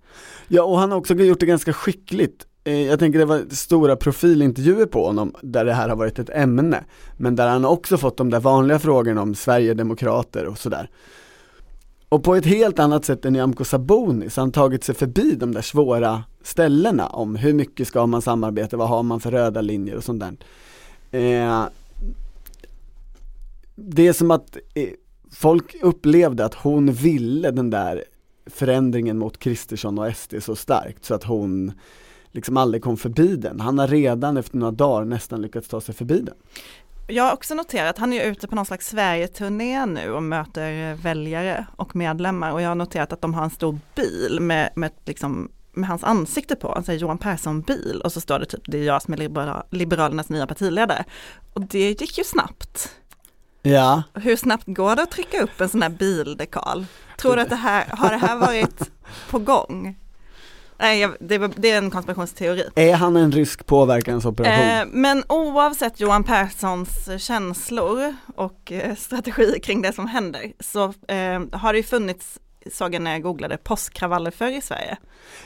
Ja 0.47 0.63
och 0.63 0.79
han 0.79 0.91
har 0.91 0.97
också 0.97 1.13
gjort 1.13 1.39
det 1.39 1.45
ganska 1.45 1.74
skickligt. 1.74 2.45
Eh, 2.63 2.81
Jag 2.81 3.00
tänker 3.00 3.19
det 3.19 3.25
var 3.25 3.43
stora 3.50 3.95
profilintervjuer 3.95 4.85
på 4.85 5.05
honom 5.05 5.35
där 5.41 5.65
det 5.65 5.74
här 5.74 5.89
har 5.89 5.95
varit 5.95 6.19
ett 6.19 6.29
ämne. 6.29 6.83
Men 7.17 7.35
där 7.35 7.47
han 7.47 7.65
också 7.65 7.97
fått 7.97 8.17
de 8.17 8.29
där 8.29 8.39
vanliga 8.39 8.79
frågorna 8.79 9.21
om 9.21 9.35
Sverigedemokrater 9.35 10.45
och 10.45 10.57
sådär. 10.57 10.89
Och 12.15 12.24
på 12.24 12.36
ett 12.36 12.45
helt 12.45 12.79
annat 12.79 13.05
sätt 13.05 13.25
än 13.25 13.34
Nyamko 13.34 13.63
Sabuni 13.63 14.29
så 14.29 14.41
har 14.41 14.45
han 14.45 14.51
tagit 14.51 14.84
sig 14.84 14.95
förbi 14.95 15.36
de 15.36 15.53
där 15.53 15.62
svåra 15.62 16.24
ställena 16.43 17.07
om 17.07 17.36
hur 17.36 17.53
mycket 17.53 17.88
ska 17.88 18.05
man 18.05 18.22
samarbeta, 18.22 18.77
vad 18.77 18.89
har 18.89 19.03
man 19.03 19.19
för 19.19 19.31
röda 19.31 19.62
linjer 19.62 19.95
och 19.95 20.03
sånt 20.03 20.24
där. 20.24 20.36
Eh, 21.12 21.65
det 23.75 24.07
är 24.07 24.13
som 24.13 24.31
att 24.31 24.57
eh, 24.74 24.89
folk 25.31 25.75
upplevde 25.81 26.45
att 26.45 26.53
hon 26.53 26.93
ville 26.93 27.51
den 27.51 27.69
där 27.69 28.03
förändringen 28.45 29.17
mot 29.17 29.38
Kristersson 29.38 30.00
och 30.00 30.15
SD 30.15 30.34
så 30.41 30.55
starkt 30.55 31.05
så 31.05 31.13
att 31.13 31.24
hon 31.24 31.72
liksom 32.31 32.57
aldrig 32.57 32.84
kom 32.84 32.98
förbi 32.98 33.36
den. 33.36 33.60
Han 33.60 33.79
har 33.79 33.88
redan 33.88 34.38
efter 34.38 34.57
några 34.57 34.72
dagar 34.72 35.05
nästan 35.05 35.41
lyckats 35.41 35.67
ta 35.67 35.81
sig 35.81 35.95
förbi 35.95 36.19
den. 36.19 36.36
Jag 37.07 37.24
har 37.24 37.33
också 37.33 37.55
noterat, 37.55 37.89
att 37.89 37.97
han 37.97 38.13
är 38.13 38.25
ute 38.25 38.47
på 38.47 38.55
någon 38.55 38.65
slags 38.65 38.89
Sverige-turné 38.89 39.85
nu 39.85 40.12
och 40.12 40.24
möter 40.24 40.93
väljare 40.93 41.65
och 41.75 41.95
medlemmar 41.95 42.51
och 42.51 42.62
jag 42.62 42.67
har 42.67 42.75
noterat 42.75 43.13
att 43.13 43.21
de 43.21 43.33
har 43.33 43.43
en 43.43 43.50
stor 43.50 43.79
bil 43.95 44.39
med, 44.41 44.69
med, 44.75 44.91
liksom, 45.05 45.51
med 45.74 45.89
hans 45.89 46.03
ansikte 46.03 46.55
på, 46.55 46.71
alltså 46.71 46.93
Johan 46.93 47.17
Persson-bil 47.17 48.01
och 48.03 48.12
så 48.12 48.21
står 48.21 48.39
det 48.39 48.45
typ 48.45 48.62
det 48.65 48.77
är 48.77 48.83
jag 48.83 49.01
som 49.01 49.13
är 49.13 49.17
libera 49.17 49.63
Liberalernas 49.71 50.29
nya 50.29 50.47
partiledare. 50.47 51.03
Och 51.53 51.62
det 51.62 52.01
gick 52.01 52.17
ju 52.17 52.24
snabbt. 52.24 52.91
Ja. 53.62 54.03
Hur 54.13 54.35
snabbt 54.35 54.63
går 54.67 54.95
det 54.95 55.03
att 55.03 55.12
trycka 55.12 55.41
upp 55.43 55.62
en 55.62 55.69
sån 55.69 55.81
här 55.81 55.89
bildekal? 55.89 56.85
Tror 57.17 57.35
du 57.35 57.41
att 57.41 57.50
det 57.50 57.55
här, 57.55 57.85
har 57.89 58.09
det 58.09 58.17
här 58.17 58.35
varit 58.35 58.91
på 59.29 59.39
gång? 59.39 59.97
Nej, 60.79 61.08
det, 61.20 61.38
det, 61.55 61.72
är 61.72 61.77
en 61.77 61.91
konspirationsteori. 61.91 62.63
Är 62.75 62.94
han 62.94 63.15
en 63.15 63.32
rysk 63.32 63.65
påverkansoperation? 63.65 64.67
Eh, 64.67 64.86
men 64.88 65.24
oavsett 65.29 66.00
Johan 66.00 66.24
Perssons 66.24 67.10
känslor 67.17 68.15
och 68.36 68.72
eh, 68.72 68.96
strategi 68.96 69.60
kring 69.63 69.82
det 69.82 69.94
som 69.94 70.08
händer 70.08 70.53
så 70.60 70.84
eh, 70.84 71.41
har 71.51 71.74
det 71.74 71.77
ju 71.77 71.84
funnits, 71.84 72.39
såg 72.72 72.96
jag 72.96 73.01
när 73.01 73.12
jag 73.12 73.22
googlade, 73.22 73.58
påskkravaller 73.58 74.32
förr 74.32 74.58
i 74.58 74.62
Sverige. 74.62 74.98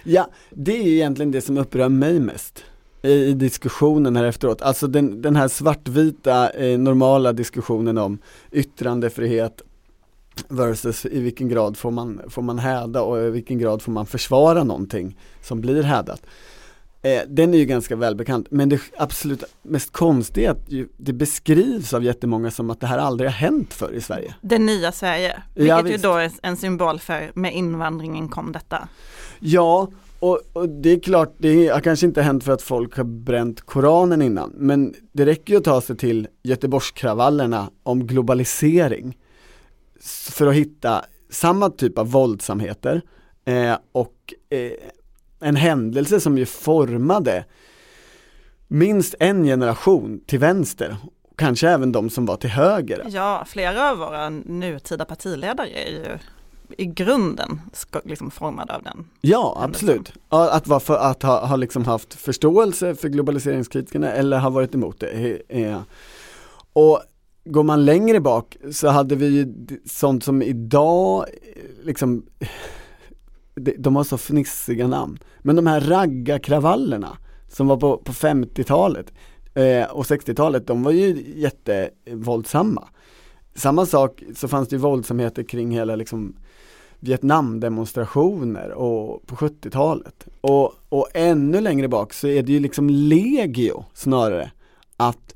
Ja, 0.03 0.29
det 0.49 0.77
är 0.77 0.83
ju 0.83 0.95
egentligen 0.95 1.31
det 1.31 1.41
som 1.41 1.57
upprör 1.57 1.89
mig 1.89 2.19
mest 2.19 2.63
i, 3.01 3.11
i 3.11 3.33
diskussionen 3.33 4.15
här 4.15 4.23
efteråt. 4.23 4.61
Alltså 4.61 4.87
den, 4.87 5.21
den 5.21 5.35
här 5.35 5.47
svartvita 5.47 6.49
eh, 6.49 6.79
normala 6.79 7.33
diskussionen 7.33 7.97
om 7.97 8.17
yttrandefrihet 8.51 9.61
versus 10.47 11.05
i 11.05 11.19
vilken 11.19 11.49
grad 11.49 11.77
får 11.77 11.91
man, 11.91 12.21
får 12.29 12.41
man 12.41 12.59
häda 12.59 13.01
och 13.01 13.19
i 13.19 13.29
vilken 13.29 13.57
grad 13.57 13.81
får 13.81 13.91
man 13.91 14.05
försvara 14.05 14.63
någonting 14.63 15.17
som 15.41 15.61
blir 15.61 15.83
hädat. 15.83 16.21
Eh, 17.01 17.21
den 17.27 17.53
är 17.53 17.57
ju 17.57 17.65
ganska 17.65 17.95
välbekant, 17.95 18.47
men 18.51 18.69
det 18.69 18.81
absolut 18.97 19.43
mest 19.61 19.91
konstiga 19.91 20.49
är 20.49 20.51
att 20.51 20.71
ju, 20.71 20.87
det 20.97 21.13
beskrivs 21.13 21.93
av 21.93 22.03
jättemånga 22.03 22.51
som 22.51 22.69
att 22.69 22.79
det 22.79 22.87
här 22.87 22.97
aldrig 22.97 23.29
har 23.29 23.35
hänt 23.35 23.73
förr 23.73 23.91
i 23.91 24.01
Sverige. 24.01 24.35
Det 24.41 24.59
nya 24.59 24.91
Sverige, 24.91 25.43
vilket 25.55 25.67
ja, 25.67 25.87
ju 25.87 25.97
då 25.97 26.13
är 26.13 26.31
en 26.41 26.57
symbol 26.57 26.99
för 26.99 27.31
med 27.33 27.55
invandringen 27.55 28.29
kom 28.29 28.51
detta. 28.51 28.87
Ja, 29.39 29.87
och, 30.19 30.39
och, 30.53 30.69
det 30.69 30.89
är 30.89 30.99
klart, 30.99 31.35
det 31.37 31.67
har 31.67 31.79
kanske 31.79 32.05
inte 32.05 32.21
hänt 32.21 32.43
för 32.43 32.51
att 32.51 32.61
folk 32.61 32.97
har 32.97 33.03
bränt 33.03 33.61
Koranen 33.61 34.21
innan, 34.21 34.53
men 34.55 34.93
det 35.11 35.25
räcker 35.25 35.53
ju 35.53 35.57
att 35.57 35.63
ta 35.63 35.81
sig 35.81 35.97
till 35.97 36.27
Göteborgskravallerna 36.43 37.69
om 37.83 38.07
globalisering 38.07 39.17
för 40.31 40.47
att 40.47 40.55
hitta 40.55 41.05
samma 41.29 41.69
typ 41.69 41.97
av 41.97 42.11
våldsamheter 42.11 43.01
eh, 43.45 43.77
och 43.91 44.33
eh, 44.49 44.71
en 45.39 45.55
händelse 45.55 46.19
som 46.19 46.37
ju 46.37 46.45
formade 46.45 47.45
minst 48.67 49.15
en 49.19 49.43
generation 49.43 50.21
till 50.25 50.39
vänster, 50.39 50.97
kanske 51.37 51.69
även 51.69 51.91
de 51.91 52.09
som 52.09 52.25
var 52.25 52.35
till 52.35 52.49
höger. 52.49 53.05
Ja, 53.07 53.45
flera 53.47 53.91
av 53.91 53.97
våra 53.97 54.29
nutida 54.29 55.05
partiledare 55.05 55.69
är 55.69 55.89
ju 55.89 56.17
i 56.77 56.85
grunden 56.85 57.61
liksom 58.03 58.31
formad 58.31 58.71
av 58.71 58.83
den. 58.83 59.07
Ja, 59.21 59.57
absolut. 59.61 60.13
Att, 60.29 60.67
vara 60.67 60.79
för, 60.79 60.97
att 60.97 61.23
ha, 61.23 61.45
ha 61.45 61.55
liksom 61.55 61.85
haft 61.85 62.13
förståelse 62.13 62.95
för 62.95 63.09
globaliseringskritikerna 63.09 64.11
eller 64.11 64.39
ha 64.39 64.49
varit 64.49 64.75
emot 64.75 64.99
det. 64.99 65.83
Och 66.73 67.01
går 67.45 67.63
man 67.63 67.85
längre 67.85 68.19
bak 68.19 68.57
så 68.71 68.87
hade 68.87 69.15
vi 69.15 69.27
ju 69.27 69.53
sånt 69.85 70.23
som 70.23 70.41
idag, 70.41 71.25
liksom, 71.83 72.25
de 73.77 73.95
har 73.95 74.03
så 74.03 74.17
fnissiga 74.17 74.87
namn. 74.87 75.19
Men 75.39 75.55
de 75.55 75.67
här 75.67 75.81
raggarkravallerna 75.81 77.17
som 77.47 77.67
var 77.67 77.77
på, 77.77 77.97
på 77.97 78.11
50-talet 78.11 79.13
eh, 79.53 79.83
och 79.83 80.03
60-talet, 80.03 80.67
de 80.67 80.83
var 80.83 80.91
ju 80.91 81.33
jättevåldsamma. 81.35 82.87
Samma 83.55 83.85
sak 83.85 84.23
så 84.35 84.47
fanns 84.47 84.69
det 84.69 84.75
ju 84.75 84.81
våldsamheter 84.81 85.43
kring 85.43 85.71
hela 85.71 85.95
liksom 85.95 86.35
Vietnamdemonstrationer 86.99 88.71
och 88.71 89.27
på 89.27 89.35
70-talet. 89.35 90.27
Och, 90.41 90.73
och 90.89 91.07
ännu 91.13 91.61
längre 91.61 91.87
bak 91.87 92.13
så 92.13 92.27
är 92.27 92.43
det 92.43 92.51
ju 92.51 92.59
liksom 92.59 92.89
legio 92.89 93.85
snarare 93.93 94.51
att 94.97 95.35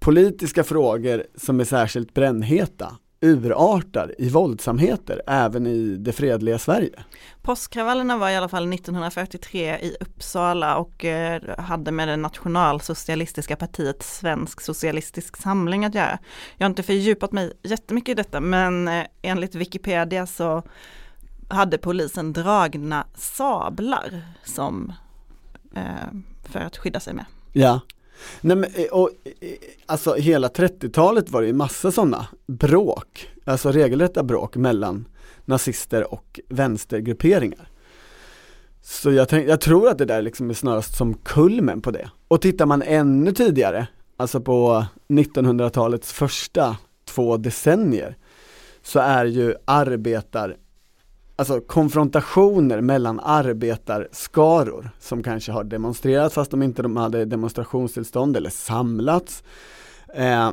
politiska 0.00 0.64
frågor 0.64 1.26
som 1.34 1.60
är 1.60 1.64
särskilt 1.64 2.14
brännheta 2.14 2.96
urartar 3.20 4.14
i 4.18 4.28
våldsamheter 4.28 5.22
även 5.26 5.66
i 5.66 5.96
det 5.96 6.12
fredliga 6.12 6.58
Sverige. 6.58 7.04
Påskkravallerna 7.42 8.18
var 8.18 8.30
i 8.30 8.36
alla 8.36 8.48
fall 8.48 8.72
1943 8.72 9.78
i 9.78 9.96
Uppsala 10.00 10.76
och 10.76 11.04
eh, 11.04 11.42
hade 11.58 11.92
med 11.92 12.08
det 12.08 12.16
nationalsocialistiska 12.16 13.56
partiet 13.56 14.02
Svensk 14.02 14.60
Socialistisk 14.60 15.36
Samling 15.36 15.84
att 15.84 15.94
göra. 15.94 16.18
Jag 16.56 16.64
har 16.64 16.70
inte 16.70 16.82
fördjupat 16.82 17.32
mig 17.32 17.52
jättemycket 17.62 18.12
i 18.12 18.14
detta 18.14 18.40
men 18.40 18.88
eh, 18.88 19.04
enligt 19.22 19.54
Wikipedia 19.54 20.26
så 20.26 20.62
hade 21.48 21.78
polisen 21.78 22.32
dragna 22.32 23.06
sablar 23.14 24.22
som 24.44 24.92
eh, 25.74 25.82
för 26.42 26.60
att 26.60 26.76
skydda 26.76 27.00
sig 27.00 27.14
med. 27.14 27.24
Ja, 27.52 27.80
Nej 28.40 28.56
men, 28.56 28.70
eh, 28.74 28.84
och, 28.84 29.10
eh, 29.24 29.50
alltså 29.86 30.14
hela 30.14 30.48
30-talet 30.48 31.30
var 31.30 31.40
det 31.40 31.46
ju 31.46 31.52
massa 31.52 31.92
sådana 31.92 32.26
bråk, 32.46 33.30
alltså 33.44 33.70
regelrätta 33.72 34.22
bråk 34.22 34.56
mellan 34.56 35.08
nazister 35.44 36.14
och 36.14 36.40
vänstergrupperingar. 36.48 37.68
Så 38.82 39.12
jag, 39.12 39.28
tänk, 39.28 39.48
jag 39.48 39.60
tror 39.60 39.88
att 39.88 39.98
det 39.98 40.04
där 40.04 40.22
liksom 40.22 40.50
är 40.50 40.54
snarast 40.54 40.96
som 40.96 41.14
kulmen 41.14 41.80
på 41.80 41.90
det. 41.90 42.10
Och 42.28 42.40
tittar 42.40 42.66
man 42.66 42.82
ännu 42.82 43.32
tidigare, 43.32 43.86
alltså 44.16 44.40
på 44.40 44.84
1900-talets 45.08 46.12
första 46.12 46.76
två 47.04 47.36
decennier, 47.36 48.16
så 48.82 48.98
är 48.98 49.24
ju 49.24 49.54
arbetar 49.64 50.56
alltså 51.40 51.60
konfrontationer 51.60 52.80
mellan 52.80 53.20
arbetarskaror 53.20 54.90
som 54.98 55.22
kanske 55.22 55.52
har 55.52 55.64
demonstrerat 55.64 56.32
fast 56.32 56.50
de 56.50 56.62
inte 56.62 56.82
de 56.82 56.96
hade 56.96 57.24
demonstrationstillstånd 57.24 58.36
eller 58.36 58.50
samlats. 58.50 59.42
Eh, 60.14 60.50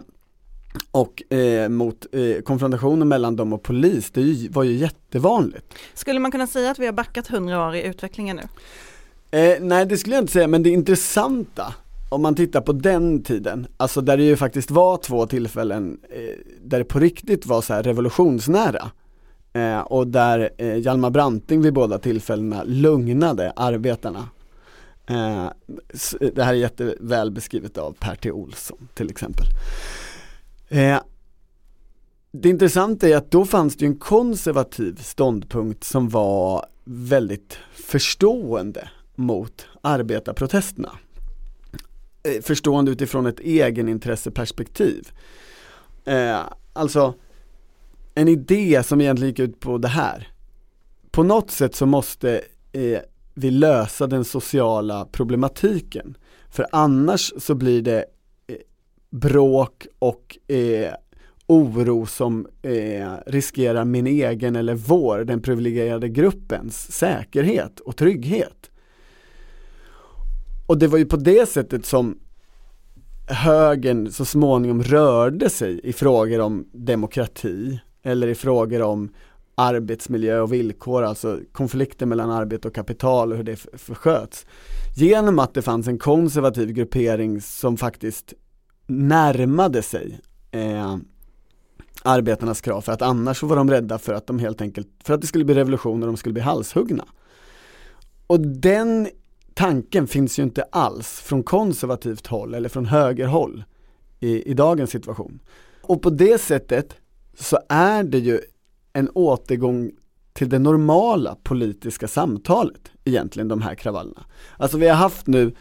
och 0.92 1.34
eh, 1.34 1.70
mot 1.70 2.06
eh, 2.12 2.42
konfrontationer 2.42 3.06
mellan 3.06 3.36
dem 3.36 3.54
och 3.54 3.64
polis, 3.64 4.12
det 4.12 4.50
var 4.52 4.64
ju 4.64 4.74
jättevanligt. 4.74 5.74
Skulle 5.94 6.20
man 6.20 6.32
kunna 6.32 6.48
säga 6.48 6.72
att 6.72 6.80
vi 6.80 6.86
har 6.86 6.94
backat 6.94 7.28
hundra 7.28 7.68
år 7.68 7.76
i 7.76 7.84
utvecklingen 7.84 8.36
nu? 8.36 8.44
Eh, 9.40 9.58
nej 9.62 9.86
det 9.86 9.98
skulle 9.98 10.16
jag 10.16 10.24
inte 10.24 10.34
säga, 10.34 10.48
men 10.48 10.64
det 10.64 10.70
intressanta 10.70 11.74
om 12.10 12.22
man 12.22 12.36
tittar 12.36 12.62
på 12.62 12.74
den 12.74 13.24
tiden, 13.24 13.68
alltså 13.78 14.02
där 14.02 14.18
det 14.18 14.24
ju 14.24 14.36
faktiskt 14.36 14.72
var 14.72 14.98
två 14.98 15.26
tillfällen 15.26 15.98
eh, 16.10 16.20
där 16.62 16.80
det 16.80 16.86
på 16.86 17.00
riktigt 17.00 17.46
var 17.46 17.62
så 17.62 17.74
revolutionsnära 17.74 18.92
Eh, 19.58 19.80
och 19.80 20.08
där 20.08 20.50
eh, 20.58 20.78
Hjalmar 20.78 21.10
Branting 21.10 21.62
vid 21.62 21.74
båda 21.74 22.00
tillfällena 22.00 22.64
lugnade 22.64 23.54
arbetarna. 23.56 24.30
Eh, 25.08 25.50
det 26.36 26.44
här 26.44 26.54
är 26.54 26.58
jätteväl 26.58 27.32
beskrivet 27.32 27.78
av 27.78 27.96
Per 28.00 28.16
T. 28.16 28.32
Olsson 28.32 28.88
till 28.94 29.10
exempel. 29.10 29.46
Eh, 30.70 31.00
det 32.32 32.50
intressanta 32.50 33.10
är 33.10 33.18
att 33.18 33.32
då 33.32 33.46
fanns 33.46 33.76
det 33.76 33.86
en 33.86 33.96
konservativ 33.96 34.96
ståndpunkt 35.02 35.84
som 35.84 36.10
var 36.10 36.66
väldigt 36.84 37.58
förstående 37.74 38.90
mot 39.16 39.66
arbetarprotesterna. 39.82 40.92
Eh, 42.24 42.42
förstående 42.42 42.92
utifrån 42.92 43.26
ett 43.26 43.40
egenintresseperspektiv. 43.40 45.12
Eh, 46.06 46.40
alltså 46.74 47.14
en 48.18 48.28
idé 48.28 48.84
som 48.84 49.02
egentligen 49.02 49.30
gick 49.30 49.40
ut 49.40 49.60
på 49.60 49.78
det 49.78 49.88
här. 49.88 50.28
På 51.12 51.24
något 51.24 51.52
sätt 51.52 51.76
så 51.76 51.86
måste 51.86 52.42
eh, 52.72 53.00
vi 53.34 53.52
lösa 53.52 54.08
den 54.08 54.26
sociala 54.26 55.06
problematiken. 55.12 56.18
För 56.50 56.66
annars 56.72 57.34
så 57.38 57.56
blir 57.56 57.82
det 57.82 58.06
eh, 58.48 58.56
bråk 59.10 59.88
och 60.00 60.38
eh, 60.48 60.94
oro 61.48 62.06
som 62.06 62.48
eh, 62.62 63.14
riskerar 63.26 63.86
min 63.86 64.08
egen 64.08 64.56
eller 64.56 64.76
vår, 64.76 65.24
den 65.24 65.42
privilegierade 65.42 66.10
gruppens 66.10 66.92
säkerhet 66.92 67.80
och 67.80 67.98
trygghet. 67.98 68.72
Och 70.68 70.78
det 70.78 70.88
var 70.88 70.98
ju 70.98 71.06
på 71.06 71.18
det 71.18 71.50
sättet 71.50 71.86
som 71.86 72.20
högern 73.28 74.12
så 74.12 74.26
småningom 74.26 74.84
rörde 74.84 75.50
sig 75.50 75.80
i 75.84 75.94
frågor 75.94 76.40
om 76.40 76.68
demokrati, 76.74 77.80
eller 78.04 78.28
i 78.28 78.36
frågor 78.36 78.82
om 78.82 79.10
arbetsmiljö 79.56 80.40
och 80.40 80.54
villkor, 80.54 81.04
alltså 81.04 81.40
konflikter 81.52 82.06
mellan 82.06 82.32
arbete 82.32 82.68
och 82.68 82.76
kapital 82.76 83.32
och 83.32 83.38
hur 83.38 83.44
det 83.44 83.56
försköts. 83.56 84.46
Genom 84.96 85.40
att 85.40 85.54
det 85.54 85.62
fanns 85.62 85.88
en 85.88 85.98
konservativ 85.98 86.72
gruppering 86.72 87.42
som 87.42 87.78
faktiskt 87.78 88.34
närmade 88.88 89.82
sig 89.82 90.20
eh, 90.52 90.98
arbetarnas 92.04 92.62
krav 92.62 92.82
för 92.82 92.92
att 92.92 93.02
annars 93.02 93.44
var 93.44 93.56
de 93.56 93.70
rädda 93.70 94.00
för 94.00 94.14
att 94.14 94.28
de 94.28 94.40
helt 94.40 94.62
enkelt, 94.62 94.88
för 95.04 95.14
att 95.14 95.22
det 95.22 95.28
skulle 95.28 95.46
bli 95.46 95.56
revolution 95.56 96.04
och 96.04 96.08
de 96.08 96.18
skulle 96.18 96.34
bli 96.34 96.42
halshuggna. 96.42 97.06
Och 98.28 98.40
den 98.40 99.08
tanken 99.54 100.08
finns 100.08 100.40
ju 100.40 100.44
inte 100.44 100.64
alls 100.64 101.08
från 101.08 101.44
konservativt 101.44 102.28
håll 102.28 102.54
eller 102.54 102.70
från 102.70 102.86
högerhåll 102.86 103.64
i, 104.20 104.52
i 104.52 104.54
dagens 104.54 104.90
situation. 104.90 105.40
Och 105.82 106.02
på 106.02 106.10
det 106.10 106.42
sättet 106.42 106.96
så 107.40 107.60
är 107.70 108.04
det 108.04 108.20
ju 108.20 108.40
en 108.94 109.10
återgång 109.10 109.92
till 110.34 110.50
det 110.50 110.60
normala 110.60 111.36
politiska 111.44 112.08
samtalet 112.08 112.92
egentligen 113.06 113.48
de 113.48 113.62
här 113.62 113.76
kravallerna. 113.76 114.26
Alltså 114.58 114.78
vi 114.78 114.88
har 114.88 114.96
haft 114.96 115.28
nu 115.28 115.52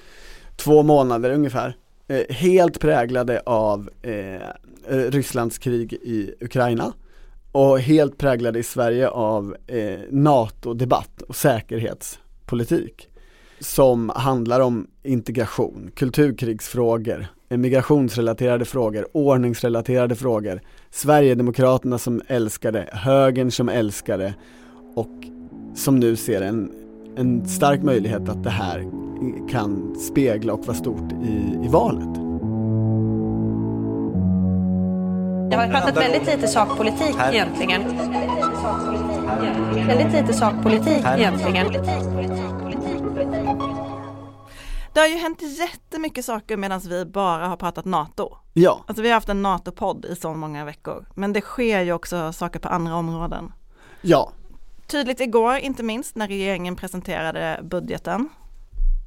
två 0.57 0.83
månader 0.83 1.31
ungefär 1.31 1.77
eh, 2.09 2.35
helt 2.37 2.81
präglade 2.81 3.43
av 3.47 3.91
eh, 4.03 4.35
eh 4.89 5.11
Rysslands 5.11 5.59
krig 5.59 5.93
i 5.93 6.35
Ukraina 6.41 6.93
och 7.53 7.81
helt 7.81 8.19
präglade 8.19 8.59
i 8.59 8.63
Sverige 8.63 9.09
av 9.09 9.57
eh, 9.67 10.01
NATO-debatt 10.11 11.23
och 11.23 11.37
säkerhetspolitik 11.37 13.09
som 13.61 14.13
handlar 14.15 14.61
om 14.61 14.87
integration, 15.03 15.91
kulturkrigsfrågor, 15.95 17.27
migrationsrelaterade 17.49 18.65
frågor, 18.65 19.07
ordningsrelaterade 19.13 20.17
frågor, 20.17 20.61
Sverigedemokraterna 20.91 21.99
som 21.99 22.23
älskar 22.27 22.73
det, 22.73 22.89
högern 22.93 23.51
som 23.51 23.69
älskar 23.69 24.19
det 24.19 24.35
och 24.95 25.13
som 25.75 26.01
nu 26.01 26.17
ser 26.17 26.43
en, 26.43 26.73
en 27.17 27.49
stark 27.49 27.83
möjlighet 27.83 28.29
att 28.29 28.45
det 28.45 28.51
här 28.51 28.85
kan 29.51 29.95
spegla 29.95 30.53
och 30.53 30.67
vara 30.67 30.77
stort 30.77 31.13
i, 31.13 31.67
i 31.67 31.69
valet. 31.69 32.15
Det 35.51 35.57
har 35.57 35.69
pratat 35.69 35.97
väldigt 35.97 36.27
lite 36.27 36.49
sakpolitik 36.49 37.17
egentligen. 37.33 37.83
Väldigt 39.87 40.13
lite 40.13 40.33
sakpolitik 40.33 41.05
egentligen. 41.17 41.67
Det 44.97 45.01
har 45.01 45.09
ju 45.09 45.17
hänt 45.17 45.43
jättemycket 45.43 46.25
saker 46.25 46.57
medan 46.57 46.81
vi 46.81 47.05
bara 47.05 47.47
har 47.47 47.57
pratat 47.57 47.85
NATO. 47.85 48.37
Ja. 48.53 48.85
Alltså 48.87 49.03
vi 49.03 49.09
har 49.09 49.15
haft 49.15 49.29
en 49.29 49.43
NATO-podd 49.43 50.05
i 50.05 50.17
så 50.17 50.35
många 50.35 50.65
veckor. 50.65 51.07
Men 51.15 51.33
det 51.33 51.41
sker 51.41 51.81
ju 51.81 51.93
också 51.93 52.33
saker 52.33 52.59
på 52.59 52.69
andra 52.69 52.95
områden. 52.95 53.53
Ja. 54.03 54.33
Tydligt 54.87 55.21
igår, 55.21 55.57
inte 55.57 55.83
minst 55.83 56.17
när 56.17 56.29
regeringen 56.29 56.77
presenterade 56.77 57.61
budgeten. 57.63 58.29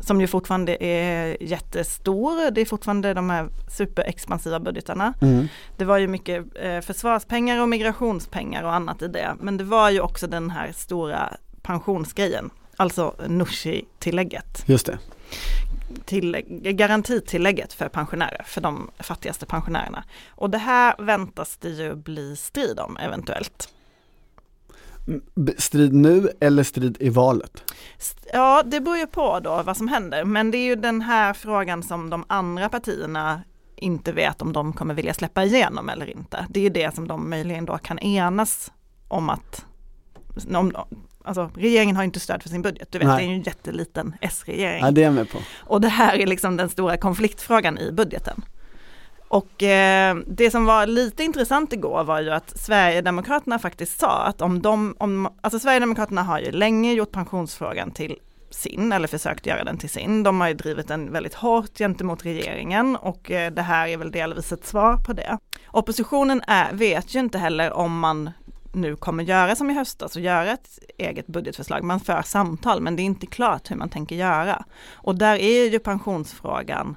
Som 0.01 0.21
ju 0.21 0.27
fortfarande 0.27 0.83
är 0.83 1.43
jättestor. 1.43 2.51
Det 2.51 2.61
är 2.61 2.65
fortfarande 2.65 3.13
de 3.13 3.29
här 3.29 3.49
superexpansiva 3.77 4.59
budgetarna. 4.59 5.13
Mm. 5.21 5.47
Det 5.77 5.85
var 5.85 5.97
ju 5.97 6.07
mycket 6.07 6.45
eh, 6.55 6.79
försvarspengar 6.79 7.61
och 7.61 7.69
migrationspengar 7.69 8.63
och 8.63 8.73
annat 8.73 9.01
i 9.01 9.07
det. 9.07 9.35
Men 9.39 9.57
det 9.57 9.63
var 9.63 9.89
ju 9.89 10.01
också 10.01 10.27
den 10.27 10.49
här 10.49 10.71
stora 10.71 11.33
pensionsgrejen. 11.61 12.49
Alltså 12.75 13.15
Nooshi-tillägget. 13.27 14.63
Just 14.65 14.85
det 14.85 14.97
tillägg, 16.05 16.77
garantitillägget 16.77 17.73
för 17.73 17.89
pensionärer, 17.89 18.43
för 18.45 18.61
de 18.61 18.91
fattigaste 18.99 19.45
pensionärerna. 19.45 20.03
Och 20.29 20.49
det 20.49 20.57
här 20.57 20.95
väntas 20.99 21.57
det 21.57 21.69
ju 21.69 21.95
bli 21.95 22.35
strid 22.35 22.79
om 22.79 22.97
eventuellt. 22.97 23.69
Strid 25.57 25.93
nu 25.93 26.29
eller 26.39 26.63
strid 26.63 26.97
i 26.99 27.09
valet? 27.09 27.63
Ja, 28.33 28.63
det 28.65 28.79
beror 28.79 28.97
ju 28.97 29.07
på 29.07 29.39
då 29.39 29.63
vad 29.63 29.77
som 29.77 29.87
händer, 29.87 30.23
men 30.23 30.51
det 30.51 30.57
är 30.57 30.65
ju 30.65 30.75
den 30.75 31.01
här 31.01 31.33
frågan 31.33 31.83
som 31.83 32.09
de 32.09 32.25
andra 32.27 32.69
partierna 32.69 33.41
inte 33.75 34.11
vet 34.11 34.41
om 34.41 34.53
de 34.53 34.73
kommer 34.73 34.93
vilja 34.93 35.13
släppa 35.13 35.43
igenom 35.43 35.89
eller 35.89 36.09
inte. 36.09 36.45
Det 36.49 36.59
är 36.59 36.63
ju 36.63 36.69
det 36.69 36.95
som 36.95 37.07
de 37.07 37.29
möjligen 37.29 37.65
då 37.65 37.77
kan 37.77 37.99
enas 37.99 38.71
om 39.07 39.29
att 39.29 39.65
om, 40.53 40.73
alltså 41.29 41.51
regeringen 41.55 41.95
har 41.95 42.03
inte 42.03 42.19
stöd 42.19 42.41
för 42.41 42.49
sin 42.49 42.61
budget, 42.61 42.91
du 42.91 42.99
vet 42.99 43.07
Nej. 43.07 43.17
det 43.17 43.23
är 43.23 43.27
ju 43.27 43.35
en 43.35 43.41
jätteliten 43.41 44.15
S-regering. 44.21 44.85
Ja 44.85 44.91
det 44.91 45.01
är 45.01 45.05
jag 45.05 45.13
med 45.13 45.29
på. 45.29 45.37
Och 45.59 45.81
det 45.81 45.87
här 45.87 46.17
är 46.17 46.27
liksom 46.27 46.57
den 46.57 46.69
stora 46.69 46.97
konfliktfrågan 46.97 47.77
i 47.77 47.91
budgeten. 47.91 48.41
Och 49.27 49.63
eh, 49.63 50.17
det 50.27 50.51
som 50.51 50.65
var 50.65 50.87
lite 50.87 51.23
intressant 51.23 51.73
igår 51.73 52.03
var 52.03 52.21
ju 52.21 52.29
att 52.29 52.59
Sverigedemokraterna 52.59 53.59
faktiskt 53.59 53.99
sa 53.99 54.21
att 54.21 54.41
om 54.41 54.61
de, 54.61 54.95
om, 54.99 55.29
alltså 55.41 55.59
Sverigedemokraterna 55.59 56.23
har 56.23 56.39
ju 56.39 56.51
länge 56.51 56.93
gjort 56.93 57.11
pensionsfrågan 57.11 57.91
till 57.91 58.15
sin, 58.49 58.91
eller 58.91 59.07
försökt 59.07 59.45
göra 59.45 59.63
den 59.63 59.77
till 59.77 59.89
sin. 59.89 60.23
De 60.23 60.41
har 60.41 60.47
ju 60.47 60.53
drivit 60.53 60.87
den 60.87 61.11
väldigt 61.11 61.33
hårt 61.33 61.77
gentemot 61.77 62.25
regeringen 62.25 62.95
och 62.95 63.31
eh, 63.31 63.51
det 63.51 63.61
här 63.61 63.87
är 63.87 63.97
väl 63.97 64.11
delvis 64.11 64.51
ett 64.51 64.65
svar 64.65 64.97
på 64.97 65.13
det. 65.13 65.37
Oppositionen 65.67 66.41
är, 66.47 66.73
vet 66.73 67.15
ju 67.15 67.19
inte 67.19 67.37
heller 67.37 67.73
om 67.73 67.99
man 67.99 68.29
nu 68.73 68.95
kommer 68.95 69.23
göra 69.23 69.55
som 69.55 69.69
i 69.69 69.73
höstas 69.73 70.15
och 70.15 70.21
göra 70.21 70.51
ett 70.51 70.79
eget 70.97 71.27
budgetförslag. 71.27 71.83
Man 71.83 71.99
för 71.99 72.21
samtal 72.21 72.81
men 72.81 72.95
det 72.95 73.01
är 73.01 73.03
inte 73.05 73.25
klart 73.25 73.71
hur 73.71 73.75
man 73.75 73.89
tänker 73.89 74.15
göra. 74.15 74.65
Och 74.91 75.15
där 75.15 75.35
är 75.35 75.69
ju 75.69 75.79
pensionsfrågan 75.79 76.95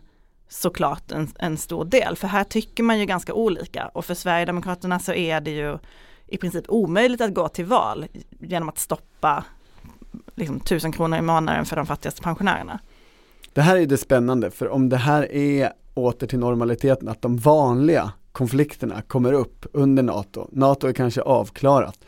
såklart 0.49 1.13
en, 1.13 1.29
en 1.39 1.57
stor 1.57 1.85
del, 1.85 2.17
för 2.17 2.29
här 2.29 2.45
tycker 2.45 2.83
man 2.83 2.99
ju 2.99 3.07
ganska 3.07 3.35
olika 3.35 3.87
och 3.87 4.05
för 4.05 4.15
Sverigedemokraterna 4.15 4.99
så 4.99 5.13
är 5.13 5.41
det 5.41 5.51
ju 5.51 5.79
i 6.27 6.37
princip 6.37 6.65
omöjligt 6.69 7.21
att 7.21 7.35
gå 7.35 7.49
till 7.49 7.65
val 7.65 8.07
genom 8.41 8.69
att 8.69 8.79
stoppa 8.79 9.45
liksom, 10.35 10.61
tusen 10.61 10.93
kronor 10.93 11.19
i 11.19 11.23
månaden 11.23 11.65
för 11.65 11.77
de 11.77 11.87
fattigaste 11.87 12.23
pensionärerna. 12.23 12.81
Det 13.53 13.63
här 13.63 13.77
är 13.77 13.87
det 13.87 13.99
spännande, 13.99 14.51
för 14.51 14.69
om 14.69 14.89
det 14.89 14.97
här 14.97 15.33
är 15.33 15.73
åter 15.95 16.27
till 16.27 16.39
normaliteten, 16.39 17.09
att 17.09 17.23
de 17.23 17.37
vanliga 17.37 18.13
konflikterna 18.33 19.03
kommer 19.03 19.33
upp 19.33 19.67
under 19.73 20.03
NATO, 20.03 20.49
NATO 20.53 20.87
är 20.87 20.93
kanske 20.93 21.23
avklarat, 21.23 21.99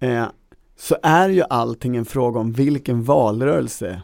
eh, 0.00 0.26
så 0.76 0.96
är 1.02 1.28
ju 1.28 1.42
allting 1.50 1.96
en 1.96 2.04
fråga 2.04 2.40
om 2.40 2.52
vilken 2.52 3.02
valrörelse 3.02 4.02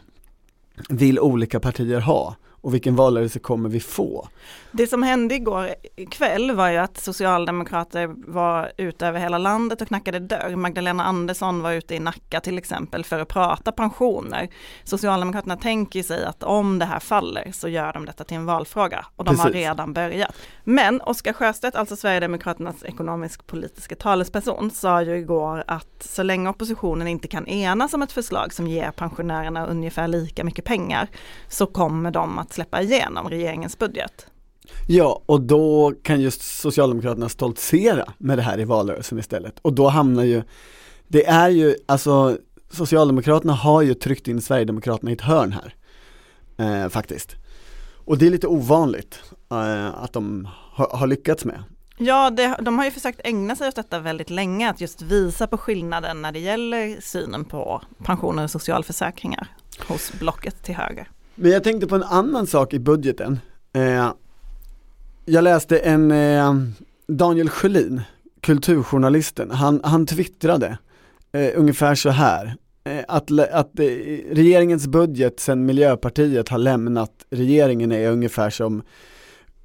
vill 0.89 1.19
olika 1.19 1.59
partier 1.59 1.99
ha 1.99 2.35
och 2.43 2.73
vilken 2.73 2.95
valrörelse 2.95 3.39
kommer 3.39 3.69
vi 3.69 3.79
få? 3.79 4.27
Det 4.73 4.87
som 4.87 5.03
hände 5.03 5.35
igår 5.35 5.69
kväll 6.11 6.51
var 6.51 6.69
ju 6.69 6.77
att 6.77 6.97
socialdemokrater 6.97 8.31
var 8.31 8.71
ute 8.77 9.07
över 9.07 9.19
hela 9.19 9.37
landet 9.37 9.81
och 9.81 9.87
knackade 9.87 10.19
dörr. 10.19 10.55
Magdalena 10.55 11.03
Andersson 11.03 11.61
var 11.61 11.71
ute 11.71 11.95
i 11.95 11.99
Nacka 11.99 12.39
till 12.39 12.57
exempel 12.57 13.05
för 13.05 13.19
att 13.19 13.27
prata 13.27 13.71
pensioner. 13.71 14.49
Socialdemokraterna 14.83 15.57
tänker 15.57 16.03
sig 16.03 16.25
att 16.25 16.43
om 16.43 16.79
det 16.79 16.85
här 16.85 16.99
faller 16.99 17.51
så 17.51 17.67
gör 17.67 17.93
de 17.93 18.05
detta 18.05 18.23
till 18.23 18.37
en 18.37 18.45
valfråga 18.45 19.05
och 19.15 19.25
de 19.25 19.29
Precis. 19.29 19.43
har 19.43 19.51
redan 19.51 19.93
börjat. 19.93 20.35
Men 20.63 21.01
Oskar 21.01 21.33
Sjöstedt, 21.33 21.75
alltså 21.75 21.95
Sverigedemokraternas 21.95 22.83
ekonomisk-politiska 22.83 23.95
talesperson, 23.95 24.71
sa 24.71 25.01
ju 25.01 25.17
igår 25.17 25.63
att 25.67 26.03
så 26.03 26.23
länge 26.23 26.49
oppositionen 26.49 27.07
inte 27.07 27.27
kan 27.27 27.47
enas 27.47 27.93
om 27.93 28.01
ett 28.01 28.11
förslag 28.11 28.53
som 28.53 28.67
ger 28.67 28.91
pensionärerna 28.91 29.65
ungefär 29.65 30.07
lika 30.07 30.43
mycket 30.43 30.65
pengar 30.65 31.07
så 31.47 31.65
kommer 31.65 32.11
de 32.11 32.39
att 32.39 32.53
släppa 32.53 32.81
igenom 32.81 33.29
regeringens 33.29 33.77
budget. 33.77 34.30
Ja, 34.87 35.21
och 35.25 35.41
då 35.41 35.93
kan 36.03 36.21
just 36.21 36.41
Socialdemokraterna 36.61 37.29
stoltsera 37.29 38.13
med 38.17 38.37
det 38.37 38.41
här 38.41 38.59
i 38.59 38.63
valrörelsen 38.63 39.19
istället. 39.19 39.59
Och 39.61 39.73
då 39.73 39.87
hamnar 39.87 40.23
ju, 40.23 40.43
det 41.07 41.27
är 41.27 41.49
ju, 41.49 41.75
alltså 41.85 42.37
Socialdemokraterna 42.71 43.53
har 43.53 43.81
ju 43.81 43.93
tryckt 43.93 44.27
in 44.27 44.41
Sverigedemokraterna 44.41 45.11
i 45.11 45.13
ett 45.13 45.21
hörn 45.21 45.53
här. 45.53 45.75
Eh, 46.57 46.89
faktiskt. 46.89 47.35
Och 48.05 48.17
det 48.17 48.27
är 48.27 48.31
lite 48.31 48.47
ovanligt 48.47 49.21
eh, 49.51 50.03
att 50.03 50.13
de 50.13 50.47
har, 50.73 50.97
har 50.97 51.07
lyckats 51.07 51.45
med. 51.45 51.63
Ja, 51.97 52.29
det, 52.29 52.55
de 52.61 52.77
har 52.77 52.85
ju 52.85 52.91
försökt 52.91 53.21
ägna 53.23 53.55
sig 53.55 53.67
åt 53.67 53.75
detta 53.75 53.99
väldigt 53.99 54.29
länge, 54.29 54.69
att 54.69 54.81
just 54.81 55.01
visa 55.01 55.47
på 55.47 55.57
skillnaden 55.57 56.21
när 56.21 56.31
det 56.31 56.39
gäller 56.39 57.01
synen 57.01 57.45
på 57.45 57.81
pensioner 58.03 58.43
och 58.43 58.51
socialförsäkringar 58.51 59.47
hos 59.87 60.11
blocket 60.19 60.63
till 60.63 60.75
höger. 60.75 61.09
Men 61.35 61.51
jag 61.51 61.63
tänkte 61.63 61.87
på 61.87 61.95
en 61.95 62.03
annan 62.03 62.47
sak 62.47 62.73
i 62.73 62.79
budgeten. 62.79 63.39
Eh, 63.73 64.11
jag 65.25 65.43
läste 65.43 65.79
en 65.79 66.11
eh, 66.11 66.53
Daniel 67.07 67.49
Sjölin, 67.49 68.01
kulturjournalisten, 68.41 69.51
han, 69.51 69.81
han 69.83 70.05
twittrade 70.05 70.77
eh, 71.31 71.49
ungefär 71.55 71.95
så 71.95 72.09
här. 72.09 72.55
Eh, 72.83 73.03
att, 73.07 73.31
att 73.51 73.79
eh, 73.79 73.85
regeringens 74.31 74.87
budget 74.87 75.39
sen 75.39 75.65
Miljöpartiet 75.65 76.49
har 76.49 76.57
lämnat 76.57 77.11
regeringen 77.29 77.91
är 77.91 78.11
ungefär 78.11 78.49
som 78.49 78.81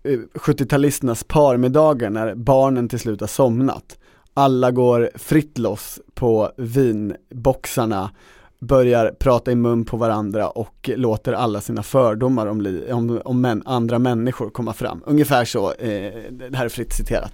eh, 0.02 0.18
70-talisternas 0.34 1.24
parmiddagar 1.28 2.10
när 2.10 2.34
barnen 2.34 2.88
till 2.88 2.98
slut 2.98 3.20
har 3.20 3.28
somnat. 3.28 3.98
Alla 4.34 4.70
går 4.70 5.10
fritt 5.14 5.58
loss 5.58 6.00
på 6.14 6.52
vinboxarna 6.56 8.10
börjar 8.66 9.14
prata 9.18 9.52
i 9.52 9.54
mun 9.54 9.84
på 9.84 9.96
varandra 9.96 10.48
och 10.48 10.90
låter 10.94 11.32
alla 11.32 11.60
sina 11.60 11.82
fördomar 11.82 12.46
om, 12.46 12.82
om, 12.90 13.20
om 13.24 13.40
män, 13.40 13.62
andra 13.66 13.98
människor 13.98 14.50
komma 14.50 14.72
fram. 14.72 15.02
Ungefär 15.06 15.44
så, 15.44 15.72
eh, 15.72 16.12
det 16.30 16.56
här 16.56 16.64
är 16.64 16.68
fritt 16.68 16.92
citerat. 16.92 17.32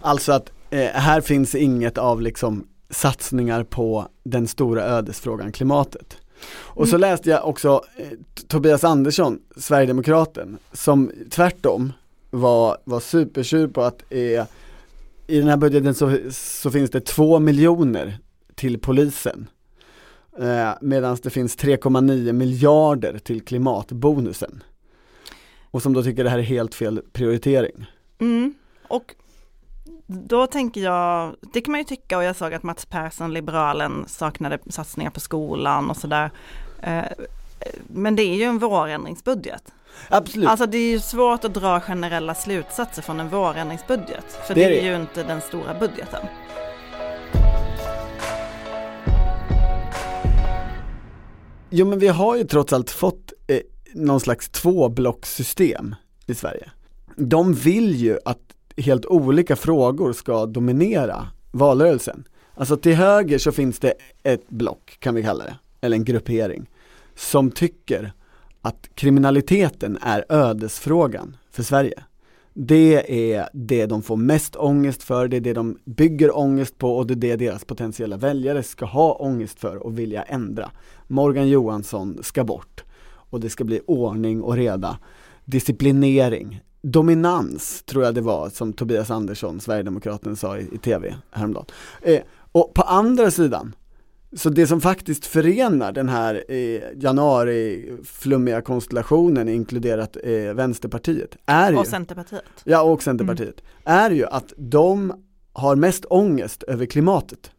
Alltså 0.00 0.32
att 0.32 0.50
eh, 0.70 0.84
här 0.84 1.20
finns 1.20 1.54
inget 1.54 1.98
av 1.98 2.22
liksom 2.22 2.66
satsningar 2.90 3.64
på 3.64 4.08
den 4.24 4.48
stora 4.48 4.82
ödesfrågan 4.82 5.52
klimatet. 5.52 6.16
Och 6.48 6.88
så 6.88 6.96
mm. 6.96 7.10
läste 7.10 7.30
jag 7.30 7.48
också 7.48 7.80
eh, 7.96 8.06
Tobias 8.48 8.84
Andersson, 8.84 9.38
Sverigedemokraten, 9.56 10.58
som 10.72 11.12
tvärtom 11.30 11.92
var, 12.30 12.78
var 12.84 13.00
supertjur 13.00 13.68
på 13.68 13.82
att 13.82 14.02
eh, 14.10 14.44
i 15.26 15.38
den 15.38 15.48
här 15.48 15.56
budgeten 15.56 15.94
så, 15.94 16.18
så 16.30 16.70
finns 16.70 16.90
det 16.90 17.00
två 17.00 17.38
miljoner 17.38 18.18
till 18.56 18.78
polisen. 18.80 19.48
Eh, 20.38 20.70
Medan 20.80 21.16
det 21.22 21.30
finns 21.30 21.56
3,9 21.58 22.32
miljarder 22.32 23.18
till 23.18 23.44
klimatbonusen. 23.44 24.62
Och 25.70 25.82
som 25.82 25.92
då 25.92 26.02
tycker 26.02 26.24
det 26.24 26.30
här 26.30 26.38
är 26.38 26.42
helt 26.42 26.74
fel 26.74 27.02
prioritering. 27.12 27.86
Mm. 28.20 28.54
Och 28.88 29.14
då 30.06 30.46
tänker 30.46 30.80
jag, 30.80 31.36
det 31.52 31.60
kan 31.60 31.72
man 31.72 31.80
ju 31.80 31.84
tycka 31.84 32.16
och 32.18 32.24
jag 32.24 32.36
såg 32.36 32.54
att 32.54 32.62
Mats 32.62 32.86
Persson, 32.86 33.32
liberalen, 33.34 34.04
saknade 34.08 34.58
satsningar 34.70 35.10
på 35.10 35.20
skolan 35.20 35.90
och 35.90 35.96
sådär. 35.96 36.30
Eh, 36.82 37.04
men 37.86 38.16
det 38.16 38.22
är 38.22 38.34
ju 38.34 38.42
en 38.44 38.58
vårändringsbudget. 38.58 39.62
Absolut. 40.08 40.48
Alltså 40.48 40.66
det 40.66 40.78
är 40.78 40.90
ju 40.90 41.00
svårt 41.00 41.44
att 41.44 41.54
dra 41.54 41.80
generella 41.80 42.34
slutsatser 42.34 43.02
från 43.02 43.20
en 43.20 43.28
vårändringsbudget. 43.28 44.32
För 44.46 44.54
Det 44.54 44.60
det 44.60 44.64
är 44.66 44.70
är, 44.70 44.82
det. 44.82 44.88
ju 44.88 44.96
inte 44.96 45.22
den 45.22 45.40
stora 45.40 45.74
budgeten. 45.74 46.26
Jo 51.78 51.86
men 51.86 51.98
vi 51.98 52.08
har 52.08 52.36
ju 52.36 52.44
trots 52.44 52.72
allt 52.72 52.90
fått 52.90 53.32
eh, 53.46 53.60
någon 53.94 54.20
slags 54.20 54.48
tvåblockssystem 54.48 55.94
i 56.26 56.34
Sverige. 56.34 56.70
De 57.16 57.54
vill 57.54 57.94
ju 57.94 58.18
att 58.24 58.38
helt 58.76 59.06
olika 59.06 59.56
frågor 59.56 60.12
ska 60.12 60.46
dominera 60.46 61.28
valrörelsen. 61.50 62.24
Alltså 62.54 62.76
till 62.76 62.94
höger 62.94 63.38
så 63.38 63.52
finns 63.52 63.78
det 63.78 63.94
ett 64.22 64.48
block, 64.48 64.96
kan 64.98 65.14
vi 65.14 65.22
kalla 65.22 65.44
det, 65.44 65.56
eller 65.80 65.96
en 65.96 66.04
gruppering, 66.04 66.66
som 67.14 67.50
tycker 67.50 68.12
att 68.62 68.88
kriminaliteten 68.94 69.98
är 70.02 70.24
ödesfrågan 70.28 71.36
för 71.50 71.62
Sverige. 71.62 72.02
Det 72.58 73.32
är 73.34 73.48
det 73.52 73.86
de 73.86 74.02
får 74.02 74.16
mest 74.16 74.56
ångest 74.56 75.02
för, 75.02 75.28
det 75.28 75.36
är 75.36 75.40
det 75.40 75.52
de 75.52 75.78
bygger 75.84 76.38
ångest 76.38 76.78
på 76.78 76.96
och 76.96 77.06
det 77.06 77.12
är 77.12 77.16
det 77.16 77.36
deras 77.36 77.64
potentiella 77.64 78.16
väljare 78.16 78.62
ska 78.62 78.84
ha 78.84 79.12
ångest 79.12 79.60
för 79.60 79.76
och 79.76 79.98
vilja 79.98 80.22
ändra. 80.22 80.70
Morgan 81.06 81.48
Johansson 81.48 82.18
ska 82.22 82.44
bort 82.44 82.84
och 83.06 83.40
det 83.40 83.50
ska 83.50 83.64
bli 83.64 83.80
ordning 83.86 84.42
och 84.42 84.56
reda, 84.56 84.98
disciplinering, 85.44 86.60
dominans 86.82 87.82
tror 87.82 88.04
jag 88.04 88.14
det 88.14 88.20
var 88.20 88.48
som 88.48 88.72
Tobias 88.72 89.10
Andersson, 89.10 89.60
Sverigedemokraten, 89.60 90.36
sa 90.36 90.58
i, 90.58 90.68
i 90.74 90.78
tv 90.78 91.14
häromdagen. 91.30 91.66
Eh, 92.02 92.20
och 92.52 92.74
på 92.74 92.82
andra 92.82 93.30
sidan, 93.30 93.74
så 94.32 94.50
det 94.50 94.66
som 94.66 94.80
faktiskt 94.80 95.26
förenar 95.26 95.92
den 95.92 96.08
här 96.08 96.44
eh, 96.48 96.82
januari-flummiga 96.96 98.60
konstellationen, 98.60 99.48
inkluderat 99.48 100.16
eh, 100.22 100.54
Vänsterpartiet, 100.54 101.36
är 101.46 101.72
ju 101.72 101.78
Och 101.78 101.86
Centerpartiet. 101.86 102.44
Ja, 102.64 102.82
och 102.82 103.02
Centerpartiet. 103.02 103.62
Är 103.84 104.10
ju 104.10 104.26
att 104.26 104.52
de 104.56 105.12
har 105.52 105.76
mest 105.76 106.04
ångest 106.04 106.62
över 106.62 106.86
klimatet. 106.86 107.50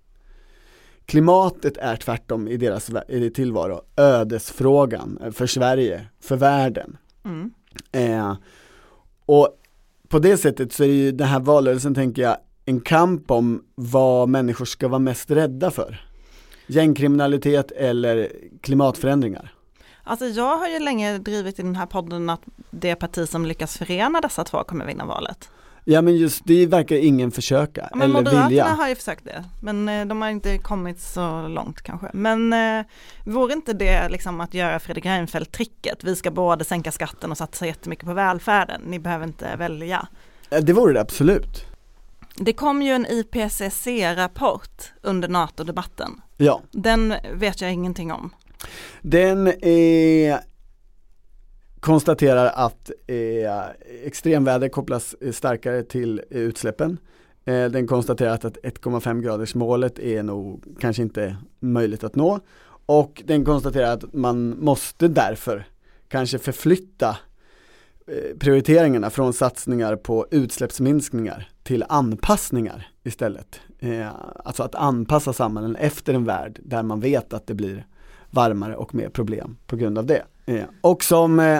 Klimatet 1.05 1.77
är 1.77 1.95
tvärtom 1.95 2.47
i 2.47 2.57
deras 2.57 2.91
i 3.07 3.29
tillvaro 3.29 3.81
ödesfrågan 3.95 5.19
eh, 5.23 5.31
för 5.31 5.47
Sverige, 5.47 6.05
för 6.21 6.35
världen. 6.35 6.97
Mm. 7.25 7.51
Eh, 7.91 8.37
och 9.25 9.49
på 10.07 10.19
det 10.19 10.37
sättet 10.37 10.73
så 10.73 10.83
är 10.83 10.87
ju 10.87 11.11
den 11.11 11.27
här 11.27 11.39
valrörelsen, 11.39 11.95
tänker 11.95 12.21
jag, 12.21 12.37
en 12.65 12.81
kamp 12.81 13.31
om 13.31 13.63
vad 13.75 14.29
människor 14.29 14.65
ska 14.65 14.87
vara 14.87 14.99
mest 14.99 15.31
rädda 15.31 15.71
för. 15.71 16.06
Gängkriminalitet 16.67 17.71
eller 17.71 18.31
klimatförändringar. 18.61 19.53
Alltså 20.03 20.25
jag 20.25 20.57
har 20.57 20.67
ju 20.67 20.79
länge 20.79 21.17
drivit 21.17 21.59
i 21.59 21.61
den 21.61 21.75
här 21.75 21.85
podden 21.85 22.29
att 22.29 22.41
det 22.71 22.95
parti 22.95 23.29
som 23.29 23.45
lyckas 23.45 23.77
förena 23.77 24.21
dessa 24.21 24.43
två 24.43 24.63
kommer 24.63 24.85
vinna 24.85 25.05
valet. 25.05 25.49
Ja 25.89 26.01
men 26.01 26.15
just 26.17 26.41
det 26.45 26.65
verkar 26.65 26.95
ingen 26.95 27.31
försöka, 27.31 27.89
Ja, 27.93 27.97
eller 28.03 28.13
Moderaterna 28.13 28.47
vilja. 28.47 28.65
har 28.65 28.89
ju 28.89 28.95
försökt 28.95 29.25
det, 29.25 29.43
men 29.61 29.89
eh, 29.89 30.05
de 30.05 30.21
har 30.21 30.29
inte 30.29 30.57
kommit 30.57 30.99
så 31.01 31.47
långt 31.47 31.81
kanske. 31.81 32.09
Men 32.13 32.53
eh, 32.53 32.85
vore 33.25 33.53
inte 33.53 33.73
det 33.73 34.09
liksom 34.09 34.41
att 34.41 34.53
göra 34.53 34.79
Fredrik 34.79 35.05
Reinfeldt-tricket? 35.05 36.03
Vi 36.03 36.15
ska 36.15 36.31
både 36.31 36.63
sänka 36.65 36.91
skatten 36.91 37.31
och 37.31 37.37
satsa 37.37 37.65
jättemycket 37.65 38.05
på 38.05 38.13
välfärden, 38.13 38.81
ni 38.85 38.99
behöver 38.99 39.25
inte 39.27 39.55
välja. 39.55 40.07
Ja, 40.49 40.61
Det 40.61 40.73
vore 40.73 40.93
det 40.93 41.01
absolut. 41.01 41.65
Det 42.39 42.53
kom 42.53 42.81
ju 42.81 42.91
en 42.91 43.05
IPCC-rapport 43.05 44.93
under 45.01 45.27
NATO-debatten. 45.27 46.21
Ja. 46.37 46.61
Den 46.71 47.13
vet 47.33 47.61
jag 47.61 47.73
ingenting 47.73 48.11
om. 48.11 48.29
Den 49.01 49.47
eh, 49.47 50.37
konstaterar 51.79 52.45
att 52.55 52.91
eh, 53.07 53.63
extremväder 54.05 54.69
kopplas 54.69 55.15
eh, 55.21 55.31
starkare 55.31 55.83
till 55.83 56.21
eh, 56.31 56.37
utsläppen. 56.37 56.97
Eh, 57.45 57.65
den 57.65 57.87
konstaterar 57.87 58.33
att 58.33 58.45
att 58.45 58.57
1,5 58.57 59.21
graders 59.21 59.55
målet 59.55 59.99
är 59.99 60.23
nog 60.23 60.63
kanske 60.79 61.01
inte 61.01 61.37
möjligt 61.59 62.03
att 62.03 62.15
nå. 62.15 62.39
Och 62.85 63.23
den 63.25 63.45
konstaterar 63.45 63.93
att 63.93 64.13
man 64.13 64.59
måste 64.59 65.07
därför 65.07 65.67
kanske 66.07 66.39
förflytta 66.39 67.17
eh, 68.07 68.37
prioriteringarna 68.39 69.09
från 69.09 69.33
satsningar 69.33 69.95
på 69.95 70.27
utsläppsminskningar 70.31 71.49
till 71.67 71.85
anpassningar 71.89 72.87
istället. 73.03 73.59
Eh, 73.79 74.07
alltså 74.45 74.63
att 74.63 74.75
anpassa 74.75 75.33
samhällen 75.33 75.75
efter 75.75 76.13
en 76.13 76.25
värld 76.25 76.59
där 76.63 76.83
man 76.83 76.99
vet 76.99 77.33
att 77.33 77.47
det 77.47 77.53
blir 77.53 77.85
varmare 78.29 78.75
och 78.75 78.95
mer 78.95 79.09
problem 79.09 79.57
på 79.65 79.75
grund 79.75 79.97
av 79.97 80.05
det. 80.05 80.23
Eh, 80.45 80.63
och 80.81 81.03
som 81.03 81.39
eh, 81.39 81.59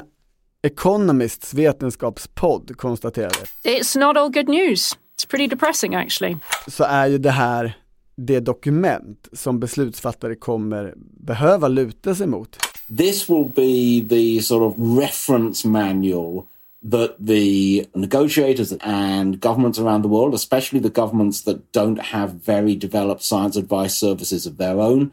Economists 0.62 1.54
vetenskapspodd 1.54 2.78
konstaterade 2.78 3.36
It's 3.63 4.00
not 4.00 4.17
all 4.17 4.32
good 4.32 4.50
news. 4.50 4.93
It's 5.17 5.30
pretty 5.30 5.48
depressing, 5.48 5.96
actually. 5.96 6.38
så 6.67 6.84
är 6.84 7.08
ju 7.08 7.17
det 7.17 7.32
här 7.32 7.78
det 8.17 8.39
dokument 8.39 9.28
som 9.34 9.60
beslutsfattare 9.60 10.36
kommer 10.36 10.93
behöva 11.20 11.67
luta 11.67 12.15
sig 12.15 12.28
mot. 12.28 12.58
This 12.98 13.30
will 13.30 13.46
be 13.56 14.10
the 14.10 14.41
sort 14.41 14.62
of 14.62 15.00
reference 15.00 15.67
manual 15.67 16.43
that 16.91 17.15
the 17.19 17.88
negotiators 17.95 18.73
and 18.82 19.39
governments 19.39 19.80
around 19.80 20.02
the 20.04 20.08
world, 20.08 20.34
especially 20.34 20.80
the 20.80 21.02
governments 21.02 21.43
that 21.43 21.71
don't 21.71 22.00
have 22.00 22.30
very 22.45 22.76
developed 22.76 23.23
science 23.23 23.60
advice 23.60 23.95
services 23.95 24.45
of 24.45 24.58
their 24.58 24.80
own, 24.80 25.12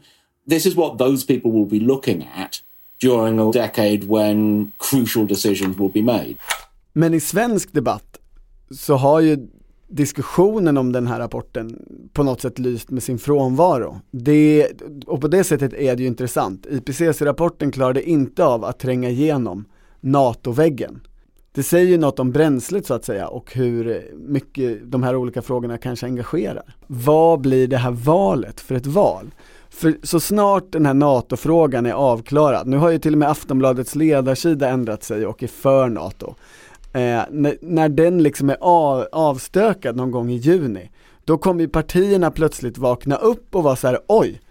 this 0.49 0.65
is 0.65 0.75
what 0.75 0.97
those 0.97 1.25
people 1.25 1.51
will 1.51 1.69
be 1.69 1.79
looking 1.79 2.27
at 2.37 2.61
during 2.99 3.39
a 3.39 3.51
decade 3.51 4.03
when 4.07 4.71
crucial 4.77 5.25
decisions 5.25 5.77
will 5.77 5.91
be 5.91 6.01
made. 6.01 6.35
Men 6.93 7.13
i 7.13 7.19
svensk 7.19 7.73
debatt 7.73 8.19
så 8.71 8.95
har 8.95 9.19
ju 9.19 9.47
diskussionen 9.87 10.77
om 10.77 10.91
den 10.91 11.07
här 11.07 11.19
rapporten 11.19 11.79
på 12.13 12.23
något 12.23 12.41
sätt 12.41 12.59
lyst 12.59 12.89
med 12.89 13.03
sin 13.03 13.17
frånvaro. 13.17 13.99
Det, 14.11 14.67
och 15.07 15.21
på 15.21 15.27
det 15.27 15.43
sättet 15.43 15.73
är 15.73 15.95
det 15.95 16.01
ju 16.01 16.07
intressant. 16.07 16.65
IPCC-rapporten 16.65 17.71
klarade 17.71 18.09
inte 18.09 18.45
av 18.45 18.65
att 18.65 18.79
tränga 18.79 19.09
igenom 19.09 19.65
NATO-väggen. 20.01 21.01
Det 21.55 21.63
säger 21.63 21.87
ju 21.87 21.97
något 21.97 22.19
om 22.19 22.31
bränslet 22.31 22.85
så 22.85 22.93
att 22.93 23.05
säga 23.05 23.27
och 23.27 23.53
hur 23.53 24.11
mycket 24.13 24.91
de 24.91 25.03
här 25.03 25.15
olika 25.15 25.41
frågorna 25.41 25.77
kanske 25.77 26.05
engagerar. 26.05 26.63
Vad 26.87 27.41
blir 27.41 27.67
det 27.67 27.77
här 27.77 27.91
valet 27.91 28.61
för 28.61 28.75
ett 28.75 28.85
val? 28.85 29.31
För 29.69 29.97
så 30.03 30.19
snart 30.19 30.71
den 30.71 30.85
här 30.85 30.93
NATO-frågan 30.93 31.85
är 31.85 31.91
avklarad, 31.91 32.67
nu 32.67 32.77
har 32.77 32.89
ju 32.89 32.99
till 32.99 33.13
och 33.13 33.17
med 33.17 33.29
Aftonbladets 33.29 33.95
ledarsida 33.95 34.69
ändrat 34.69 35.03
sig 35.03 35.25
och 35.25 35.43
är 35.43 35.47
för 35.47 35.89
NATO. 35.89 36.35
Eh, 36.93 37.21
när, 37.31 37.57
när 37.61 37.89
den 37.89 38.23
liksom 38.23 38.49
är 38.49 38.57
av, 38.59 39.07
avstökad 39.11 39.95
någon 39.95 40.11
gång 40.11 40.31
i 40.31 40.35
juni, 40.35 40.91
då 41.25 41.37
kommer 41.37 41.61
ju 41.61 41.67
partierna 41.67 42.31
plötsligt 42.31 42.77
vakna 42.77 43.15
upp 43.15 43.55
och 43.55 43.63
vara 43.63 43.75
så 43.75 43.87
här: 43.87 43.99
oj, 44.07 44.41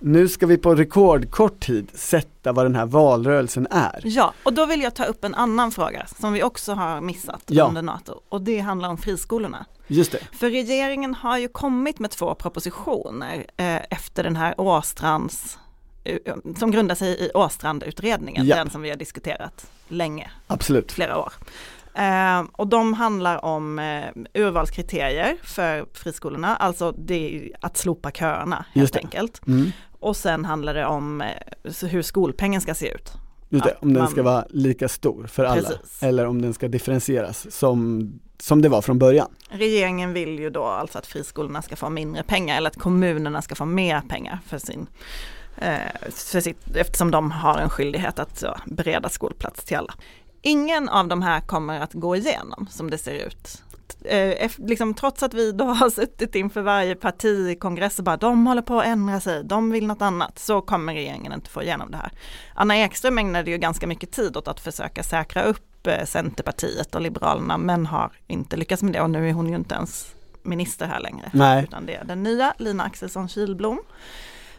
nu 0.00 0.28
ska 0.28 0.46
vi 0.46 0.56
på 0.58 0.74
rekordkort 0.74 1.60
tid 1.60 1.90
sätta 1.94 2.52
vad 2.52 2.64
den 2.64 2.74
här 2.74 2.86
valrörelsen 2.86 3.66
är. 3.70 4.00
Ja, 4.04 4.32
och 4.42 4.52
då 4.52 4.66
vill 4.66 4.82
jag 4.82 4.94
ta 4.94 5.04
upp 5.04 5.24
en 5.24 5.34
annan 5.34 5.70
fråga 5.70 6.06
som 6.20 6.32
vi 6.32 6.42
också 6.42 6.72
har 6.72 7.00
missat 7.00 7.42
Ja. 7.46 7.64
under 7.68 7.82
NATO 7.82 8.20
och 8.28 8.42
det 8.42 8.58
handlar 8.58 8.88
om 8.88 8.98
friskolorna. 8.98 9.66
Just 9.86 10.12
det. 10.12 10.18
För 10.32 10.50
regeringen 10.50 11.14
har 11.14 11.38
ju 11.38 11.48
kommit 11.48 11.98
med 11.98 12.10
två 12.10 12.34
propositioner 12.34 13.46
eh, 13.56 13.76
efter 13.90 14.22
den 14.24 14.36
här 14.36 14.60
Åstrands, 14.60 15.58
eh, 16.04 16.16
som 16.58 16.70
grundar 16.70 16.94
sig 16.94 17.24
i 17.26 17.30
Åstrandutredningen, 17.34 18.46
Ja. 18.46 18.56
den 18.56 18.70
som 18.70 18.82
vi 18.82 18.90
har 18.90 18.96
diskuterat 18.96 19.70
länge, 19.88 20.30
Absolut. 20.46 20.92
flera 20.92 21.18
år. 21.18 21.32
Eh, 21.94 22.42
och 22.52 22.66
de 22.66 22.94
handlar 22.94 23.44
om 23.44 23.78
eh, 23.78 24.04
urvalskriterier 24.42 25.36
för 25.42 25.86
friskolorna, 25.92 26.56
alltså 26.56 26.92
det 26.92 27.36
är 27.36 27.50
att 27.60 27.76
slopa 27.76 28.10
köerna 28.10 28.64
helt 28.74 28.96
enkelt. 28.96 29.46
Mm. 29.46 29.72
Och 30.00 30.16
sen 30.16 30.44
handlar 30.44 30.74
det 30.74 30.86
om 30.86 31.20
eh, 31.20 31.88
hur 31.88 32.02
skolpengen 32.02 32.60
ska 32.60 32.74
se 32.74 32.88
ut. 32.88 33.12
Just 33.48 33.64
det, 33.64 33.76
om 33.80 33.92
den 33.94 34.02
man- 34.02 34.10
ska 34.12 34.22
vara 34.22 34.44
lika 34.50 34.88
stor 34.88 35.26
för 35.26 35.44
alla 35.44 35.62
Precis. 35.62 36.02
eller 36.02 36.26
om 36.26 36.42
den 36.42 36.54
ska 36.54 36.68
differentieras 36.68 37.46
som, 37.56 38.12
som 38.38 38.62
det 38.62 38.68
var 38.68 38.82
från 38.82 38.98
början. 38.98 39.28
Regeringen 39.50 40.12
vill 40.12 40.38
ju 40.38 40.50
då 40.50 40.64
alltså 40.64 40.98
att 40.98 41.06
friskolorna 41.06 41.62
ska 41.62 41.76
få 41.76 41.90
mindre 41.90 42.22
pengar 42.22 42.56
eller 42.56 42.70
att 42.70 42.78
kommunerna 42.78 43.42
ska 43.42 43.54
få 43.54 43.64
mer 43.64 44.00
pengar 44.00 44.38
för 44.46 44.58
sin 44.58 44.86
eh, 45.56 45.78
för 46.10 46.40
sitt, 46.40 46.76
eftersom 46.76 47.10
de 47.10 47.30
har 47.30 47.58
en 47.58 47.70
skyldighet 47.70 48.18
att 48.18 48.44
bereda 48.66 49.08
skolplats 49.08 49.64
till 49.64 49.76
alla. 49.76 49.94
Ingen 50.42 50.88
av 50.88 51.08
de 51.08 51.22
här 51.22 51.40
kommer 51.40 51.80
att 51.80 51.92
gå 51.94 52.16
igenom 52.16 52.66
som 52.70 52.90
det 52.90 52.98
ser 52.98 53.26
ut 53.26 53.62
eh, 54.04 54.50
liksom, 54.56 54.94
trots 54.94 55.22
att 55.22 55.34
vi 55.34 55.52
då 55.52 55.64
har 55.72 55.90
suttit 55.90 56.34
inför 56.34 56.62
varje 56.62 56.94
partikongress 56.94 57.98
och 57.98 58.04
bara 58.04 58.16
de 58.16 58.46
håller 58.46 58.62
på 58.62 58.80
att 58.80 58.86
ändra 58.86 59.20
sig, 59.20 59.44
de 59.44 59.70
vill 59.70 59.86
något 59.86 60.02
annat, 60.02 60.38
så 60.38 60.60
kommer 60.60 60.94
regeringen 60.94 61.32
inte 61.32 61.50
få 61.50 61.62
igenom 61.62 61.90
det 61.90 61.96
här. 61.96 62.12
Anna 62.54 62.76
Ekström 62.76 63.18
ägnade 63.18 63.50
ju 63.50 63.58
ganska 63.58 63.86
mycket 63.86 64.12
tid 64.12 64.36
åt 64.36 64.48
att 64.48 64.60
försöka 64.60 65.02
säkra 65.02 65.42
upp 65.42 65.86
eh, 65.86 66.04
Centerpartiet 66.04 66.94
och 66.94 67.00
Liberalerna 67.00 67.58
men 67.58 67.86
har 67.86 68.12
inte 68.26 68.56
lyckats 68.56 68.82
med 68.82 68.92
det 68.92 69.00
och 69.00 69.10
nu 69.10 69.28
är 69.28 69.32
hon 69.32 69.48
ju 69.48 69.54
inte 69.54 69.74
ens 69.74 70.14
minister 70.42 70.86
här 70.86 71.00
längre. 71.00 71.30
Nej. 71.32 71.64
Utan 71.64 71.86
det 71.86 71.94
är 71.94 72.04
den 72.04 72.22
nya 72.22 72.54
Lina 72.58 72.84
Axelsson 72.84 73.28
Kilblom. 73.28 73.78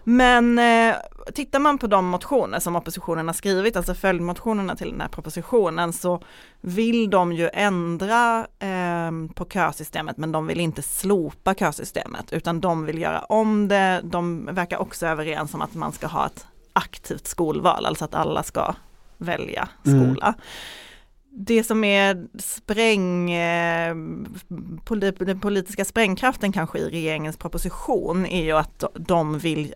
Men 0.09 0.59
eh, 0.59 0.95
tittar 1.33 1.59
man 1.59 1.77
på 1.77 1.87
de 1.87 2.05
motioner 2.05 2.59
som 2.59 2.75
oppositionen 2.75 3.27
har 3.27 3.33
skrivit, 3.33 3.75
alltså 3.75 3.93
följdmotionerna 3.93 4.75
till 4.75 4.91
den 4.91 5.01
här 5.01 5.07
propositionen, 5.07 5.93
så 5.93 6.21
vill 6.61 7.09
de 7.09 7.33
ju 7.33 7.49
ändra 7.53 8.47
eh, 8.59 9.11
på 9.33 9.45
kösystemet, 9.45 10.17
men 10.17 10.31
de 10.31 10.47
vill 10.47 10.59
inte 10.59 10.81
slopa 10.81 11.55
kösystemet, 11.55 12.33
utan 12.33 12.59
de 12.59 12.85
vill 12.85 13.01
göra 13.01 13.19
om 13.19 13.67
det. 13.67 14.01
De 14.03 14.45
verkar 14.45 14.77
också 14.77 15.07
överens 15.07 15.53
om 15.53 15.61
att 15.61 15.73
man 15.73 15.91
ska 15.91 16.07
ha 16.07 16.25
ett 16.25 16.47
aktivt 16.73 17.27
skolval, 17.27 17.85
alltså 17.85 18.05
att 18.05 18.15
alla 18.15 18.43
ska 18.43 18.75
välja 19.17 19.69
skola. 19.81 20.27
Mm. 20.27 20.39
Det 21.31 21.63
som 21.63 21.83
är 21.83 22.27
spräng, 22.39 23.31
eh, 23.31 23.95
den 25.17 25.39
politiska 25.39 25.85
sprängkraften 25.85 26.51
kanske 26.51 26.79
i 26.79 26.89
regeringens 26.89 27.37
proposition 27.37 28.25
är 28.25 28.43
ju 28.43 28.51
att 28.51 28.83
de 28.93 29.39
vill 29.39 29.73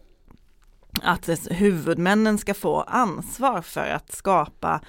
att 1.01 1.29
huvudmännen 1.49 2.37
ska 2.37 2.53
få 2.53 2.81
ansvar 2.81 3.61
för 3.61 3.89
att 3.89 4.11
skapa 4.11 4.81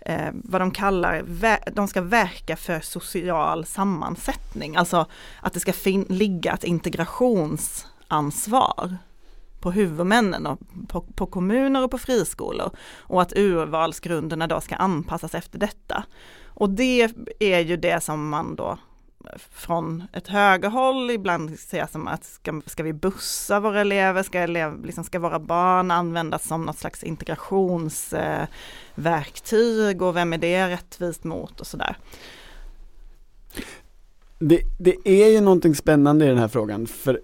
eh, 0.00 0.28
vad 0.32 0.60
de 0.60 0.70
kallar, 0.70 1.24
de 1.72 1.88
ska 1.88 2.00
verka 2.00 2.56
för 2.56 2.80
social 2.80 3.64
sammansättning, 3.64 4.76
alltså 4.76 5.06
att 5.40 5.52
det 5.52 5.60
ska 5.60 5.72
ligga 6.08 6.52
ett 6.52 6.64
integrationsansvar 6.64 8.96
på 9.60 9.70
huvudmännen 9.70 10.46
och 10.46 10.58
på, 10.88 11.00
på, 11.00 11.26
kommuner 11.26 11.84
och 11.84 11.90
på 11.90 11.98
friskolor 11.98 12.70
och 12.98 13.22
att 13.22 13.36
urvalsgrunderna 13.36 14.46
då 14.46 14.60
ska 14.60 14.74
anpassas 14.74 15.34
efter 15.34 15.58
detta. 15.58 16.04
Och 16.44 16.70
det 16.70 17.10
är 17.38 17.60
ju 17.60 17.76
det 17.76 18.02
som 18.02 18.28
man 18.28 18.56
då 18.56 18.78
från 19.50 20.04
ett 20.12 20.28
högerhåll 20.28 21.10
ibland 21.10 21.58
säga 21.58 21.86
som 21.86 22.08
att 22.08 22.24
ska, 22.24 22.62
ska 22.66 22.82
vi 22.82 22.92
bussa 22.92 23.60
våra 23.60 23.80
elever, 23.80 24.22
ska, 24.22 24.38
elev, 24.38 24.84
liksom 24.84 25.04
ska 25.04 25.18
våra 25.18 25.38
barn 25.38 25.90
användas 25.90 26.48
som 26.48 26.64
något 26.64 26.78
slags 26.78 27.04
integrationsverktyg 27.04 30.02
eh, 30.02 30.08
och 30.08 30.16
vem 30.16 30.32
är 30.32 30.38
det 30.38 30.68
rättvist 30.68 31.24
mot 31.24 31.60
och 31.60 31.66
sådär. 31.66 31.96
Det, 34.38 34.62
det 34.78 34.96
är 35.04 35.28
ju 35.28 35.40
någonting 35.40 35.74
spännande 35.74 36.24
i 36.24 36.28
den 36.28 36.38
här 36.38 36.48
frågan 36.48 36.86
för 36.86 37.20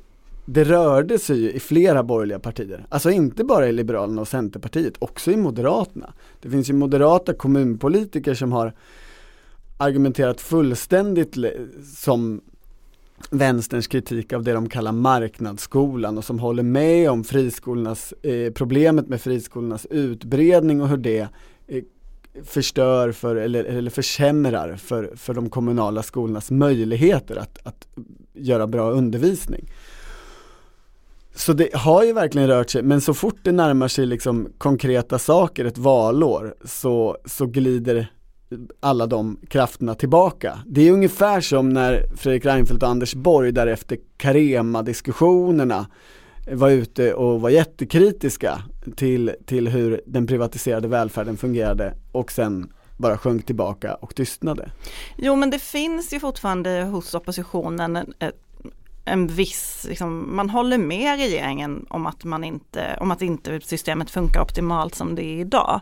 det 0.49 0.65
rörde 0.65 1.19
sig 1.19 1.41
ju 1.41 1.51
i 1.51 1.61
flera 1.61 2.03
borgerliga 2.03 2.39
partier, 2.39 2.87
alltså 2.89 3.11
inte 3.11 3.45
bara 3.45 3.69
i 3.69 3.73
Liberalerna 3.73 4.21
och 4.21 4.29
Centerpartiet, 4.29 4.95
också 4.99 5.31
i 5.31 5.37
Moderaterna. 5.37 6.13
Det 6.41 6.51
finns 6.51 6.71
ju 6.71 6.75
moderata 6.75 7.35
kommunpolitiker 7.35 8.35
som 8.35 8.53
har 8.53 8.73
argumenterat 9.77 10.41
fullständigt 10.41 11.37
som 11.97 12.41
vänsterns 13.31 13.87
kritik 13.87 14.33
av 14.33 14.43
det 14.43 14.53
de 14.53 14.69
kallar 14.69 14.93
marknadsskolan 14.93 16.19
och 16.19 16.25
som 16.25 16.39
håller 16.39 16.63
med 16.63 17.11
om 17.11 17.25
friskolornas, 17.25 18.15
eh, 18.23 18.53
problemet 18.53 19.09
med 19.09 19.21
friskolornas 19.21 19.87
utbredning 19.91 20.81
och 20.81 20.89
hur 20.89 20.97
det 20.97 21.29
eh, 21.67 21.83
förstör 22.45 23.13
för, 23.13 23.37
eller, 23.37 23.65
eller 23.65 23.91
försämrar 23.91 24.77
för, 24.77 25.13
för 25.17 25.35
de 25.35 25.51
kommunala 25.51 26.03
skolornas 26.03 26.51
möjligheter 26.51 27.37
att, 27.37 27.67
att 27.67 27.89
göra 28.35 28.67
bra 28.67 28.91
undervisning. 28.91 29.71
Så 31.35 31.53
det 31.53 31.75
har 31.75 32.05
ju 32.05 32.13
verkligen 32.13 32.49
rört 32.49 32.71
sig, 32.71 32.83
men 32.83 33.01
så 33.01 33.15
fort 33.15 33.39
det 33.43 33.53
närmar 33.53 33.89
sig 33.89 34.07
liksom 34.07 34.49
konkreta 34.59 35.19
saker, 35.19 35.65
ett 35.65 35.79
valår, 35.79 36.55
så, 36.65 37.17
så 37.25 37.47
glider 37.47 38.09
alla 38.81 39.07
de 39.07 39.41
krafterna 39.49 39.95
tillbaka. 39.95 40.59
Det 40.67 40.89
är 40.89 40.93
ungefär 40.93 41.41
som 41.41 41.69
när 41.69 42.17
Fredrik 42.17 42.45
Reinfeldt 42.45 42.83
och 42.83 42.89
Anders 42.89 43.15
Borg 43.15 43.53
därefter 43.53 43.99
Carema-diskussionerna 44.17 45.87
var 46.53 46.71
ute 46.71 47.15
och 47.15 47.41
var 47.41 47.51
jättekritiska 47.51 48.63
till, 48.97 49.35
till 49.47 49.69
hur 49.69 50.01
den 50.07 50.27
privatiserade 50.27 50.89
välfärden 50.89 51.37
fungerade 51.37 51.95
och 52.13 52.33
sen 52.33 52.73
bara 52.97 53.19
sjönk 53.19 53.47
tillbaka 53.47 53.95
och 53.95 54.15
tystnade. 54.15 54.71
Jo 55.17 55.37
men 55.37 55.51
det 55.51 55.59
finns 55.59 56.13
ju 56.13 56.21
fortfarande 56.21 56.83
hos 56.83 57.15
oppositionen 57.15 57.97
en, 57.97 58.15
eh, 58.19 58.31
en 59.05 59.27
viss, 59.27 59.87
liksom, 59.89 60.37
man 60.37 60.51
håller 60.51 60.79
med 60.79 61.19
regeringen 61.19 61.87
om 61.91 62.07
att 62.07 62.25
man 62.25 62.45
inte, 62.45 62.97
om 63.01 63.11
att 63.11 63.23
inte 63.23 63.61
systemet 63.61 64.11
funkar 64.11 64.41
optimalt 64.41 64.95
som 64.95 65.15
det 65.15 65.25
är 65.25 65.41
idag. 65.41 65.81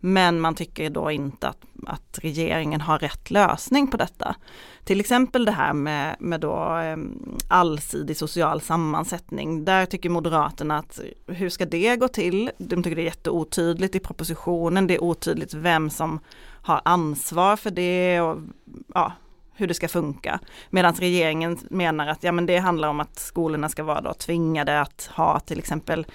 Men 0.00 0.40
man 0.40 0.54
tycker 0.54 0.90
då 0.90 1.10
inte 1.10 1.48
att, 1.48 1.62
att 1.86 2.18
regeringen 2.22 2.80
har 2.80 2.98
rätt 2.98 3.30
lösning 3.30 3.86
på 3.86 3.96
detta. 3.96 4.36
Till 4.84 5.00
exempel 5.00 5.44
det 5.44 5.52
här 5.52 5.72
med, 5.72 6.16
med 6.18 6.40
då, 6.40 6.56
ehm, 6.56 7.36
allsidig 7.48 8.16
social 8.16 8.60
sammansättning. 8.60 9.64
Där 9.64 9.86
tycker 9.86 10.10
Moderaterna 10.10 10.78
att 10.78 11.00
hur 11.26 11.48
ska 11.48 11.66
det 11.66 11.96
gå 11.96 12.08
till? 12.08 12.50
De 12.58 12.82
tycker 12.82 12.96
det 12.96 13.02
är 13.02 13.04
jätteotydligt 13.04 13.94
i 13.94 13.98
propositionen. 13.98 14.86
Det 14.86 14.94
är 14.94 15.02
otydligt 15.02 15.54
vem 15.54 15.90
som 15.90 16.20
har 16.62 16.80
ansvar 16.84 17.56
för 17.56 17.70
det 17.70 18.20
och 18.20 18.38
ja, 18.94 19.12
hur 19.54 19.66
det 19.66 19.74
ska 19.74 19.88
funka. 19.88 20.40
Medan 20.70 20.94
regeringen 20.94 21.58
menar 21.70 22.06
att 22.06 22.24
ja, 22.24 22.32
men 22.32 22.46
det 22.46 22.58
handlar 22.58 22.88
om 22.88 23.00
att 23.00 23.18
skolorna 23.18 23.68
ska 23.68 23.82
vara 23.82 24.00
då 24.00 24.14
tvingade 24.14 24.80
att 24.80 25.10
ha 25.14 25.40
till 25.40 25.58
exempel 25.58 26.06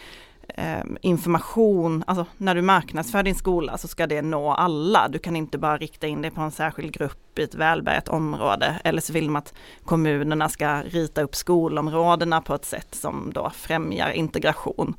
eh, 0.53 0.83
information, 1.01 2.03
alltså 2.07 2.25
när 2.37 2.55
du 2.55 2.61
marknadsför 2.61 3.23
din 3.23 3.35
skola 3.35 3.77
så 3.77 3.87
ska 3.87 4.07
det 4.07 4.21
nå 4.21 4.51
alla. 4.51 5.07
Du 5.07 5.19
kan 5.19 5.35
inte 5.35 5.57
bara 5.57 5.77
rikta 5.77 6.07
in 6.07 6.21
dig 6.21 6.31
på 6.31 6.41
en 6.41 6.51
särskild 6.51 6.93
grupp 6.93 7.39
i 7.39 7.43
ett 7.43 7.55
välbärgat 7.55 8.09
område. 8.09 8.79
Eller 8.83 9.01
så 9.01 9.13
vill 9.13 9.29
man 9.29 9.39
att 9.39 9.53
kommunerna 9.85 10.49
ska 10.49 10.81
rita 10.81 11.21
upp 11.21 11.35
skolområdena 11.35 12.41
på 12.41 12.55
ett 12.55 12.65
sätt 12.65 12.95
som 12.95 13.31
då 13.33 13.51
främjar 13.55 14.09
integration. 14.09 14.93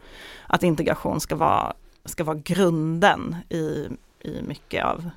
Att 0.46 0.62
integration 0.62 1.20
ska 1.20 1.36
vara, 1.36 1.72
ska 2.04 2.24
vara 2.24 2.38
grunden 2.44 3.36
i, 3.48 3.88
i 4.20 4.42
mycket 4.42 4.84
av, 4.84 5.10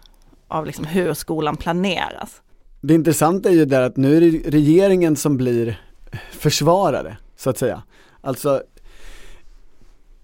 av 0.47 0.65
liksom 0.65 0.85
hur 0.85 1.13
skolan 1.13 1.57
planeras. 1.57 2.41
Det 2.81 2.93
intressanta 2.93 3.49
är 3.49 3.53
ju 3.53 3.65
där 3.65 3.81
att 3.81 3.97
nu 3.97 4.17
är 4.17 4.21
det 4.21 4.49
regeringen 4.49 5.15
som 5.15 5.37
blir 5.37 5.81
försvarare, 6.31 7.17
så 7.35 7.49
att 7.49 7.57
säga. 7.57 7.83
Alltså 8.21 8.63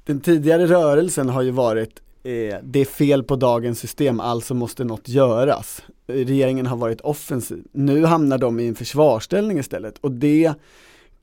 den 0.06 0.20
tidigare 0.20 0.68
rörelsen 0.68 1.30
har 1.30 1.42
ju 1.42 1.52
varit 1.52 2.02
eh, 2.24 2.58
det 2.64 2.80
är 2.80 2.86
fel 2.86 3.24
på 3.24 3.36
dagens 3.36 3.80
system, 3.80 4.20
alltså 4.20 4.54
måste 4.54 4.84
något 4.84 5.10
göras. 5.10 5.84
Regeringen 6.08 6.66
har 6.66 6.78
varit 6.78 7.02
offensiv. 7.02 7.64
Nu 7.72 8.06
hamnar 8.06 8.38
de 8.38 8.60
i 8.60 8.68
en 8.68 8.76
försvarställning 8.76 9.60
istället 9.60 9.98
och 9.98 10.12
det 10.12 10.54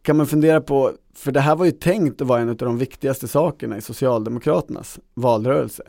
kan 0.03 0.17
man 0.17 0.27
fundera 0.27 0.61
på, 0.61 0.93
för 1.15 1.33
det 1.33 1.41
här 1.41 1.57
var 1.57 1.65
ju 1.65 1.71
tänkt 1.71 2.21
att 2.21 2.29
vara 2.29 2.41
en 2.41 2.49
av 2.49 2.57
de 2.57 2.79
viktigaste 2.79 3.29
sakerna 3.29 3.77
i 3.77 3.81
Socialdemokraternas 3.81 4.99
valrörelse. 5.15 5.83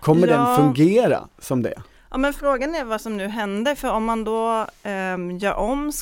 Kommer 0.00 0.28
ja. 0.28 0.36
den 0.36 0.56
fungera 0.56 1.28
som 1.38 1.62
det? 1.62 1.82
Ja 2.10 2.16
men 2.18 2.32
frågan 2.32 2.74
är 2.74 2.84
vad 2.84 3.00
som 3.00 3.16
nu 3.16 3.28
händer, 3.28 3.74
för 3.74 3.90
om 3.90 4.04
man 4.04 4.24
då 4.24 4.66
eh, 4.82 5.38
gör 5.38 5.54
om 5.54 5.92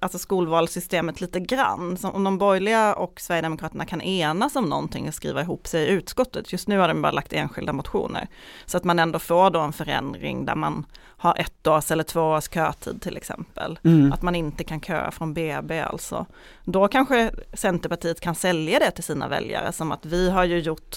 alltså 0.00 0.18
skolvalssystemet 0.18 1.20
lite 1.20 1.40
grann, 1.40 1.96
så 1.96 2.08
om 2.10 2.24
de 2.24 2.38
borgerliga 2.38 2.94
och 2.94 3.20
Sverigedemokraterna 3.20 3.86
kan 3.86 4.00
enas 4.00 4.56
om 4.56 4.64
någonting 4.64 5.08
och 5.08 5.14
skriva 5.14 5.40
ihop 5.40 5.66
sig 5.66 5.84
i 5.84 5.88
utskottet, 5.88 6.52
just 6.52 6.68
nu 6.68 6.78
har 6.78 6.88
de 6.88 7.02
bara 7.02 7.12
lagt 7.12 7.32
enskilda 7.32 7.72
motioner, 7.72 8.28
så 8.66 8.76
att 8.76 8.84
man 8.84 8.98
ändå 8.98 9.18
får 9.18 9.50
då 9.50 9.60
en 9.60 9.72
förändring 9.72 10.44
där 10.44 10.54
man 10.54 10.86
har 11.18 11.38
ett 11.38 11.66
års 11.66 11.90
eller 11.90 12.04
två 12.04 12.20
års 12.20 12.50
kötid 12.50 13.02
till 13.02 13.16
exempel, 13.16 13.78
mm. 13.84 14.12
att 14.12 14.22
man 14.22 14.34
inte 14.34 14.64
kan 14.64 14.80
köa 14.80 15.10
från 15.10 15.34
BB 15.34 15.80
alltså. 15.80 16.26
Då 16.64 16.88
kanske 16.88 17.30
Centerpartiet 17.52 18.20
kan 18.20 18.34
sälja 18.34 18.78
det 18.78 18.90
till 18.90 19.04
sina 19.04 19.28
väljare 19.28 19.72
som 19.72 19.92
att 19.92 20.06
vi 20.06 20.30
har 20.30 20.44
ju 20.44 20.58
gjort 20.58 20.96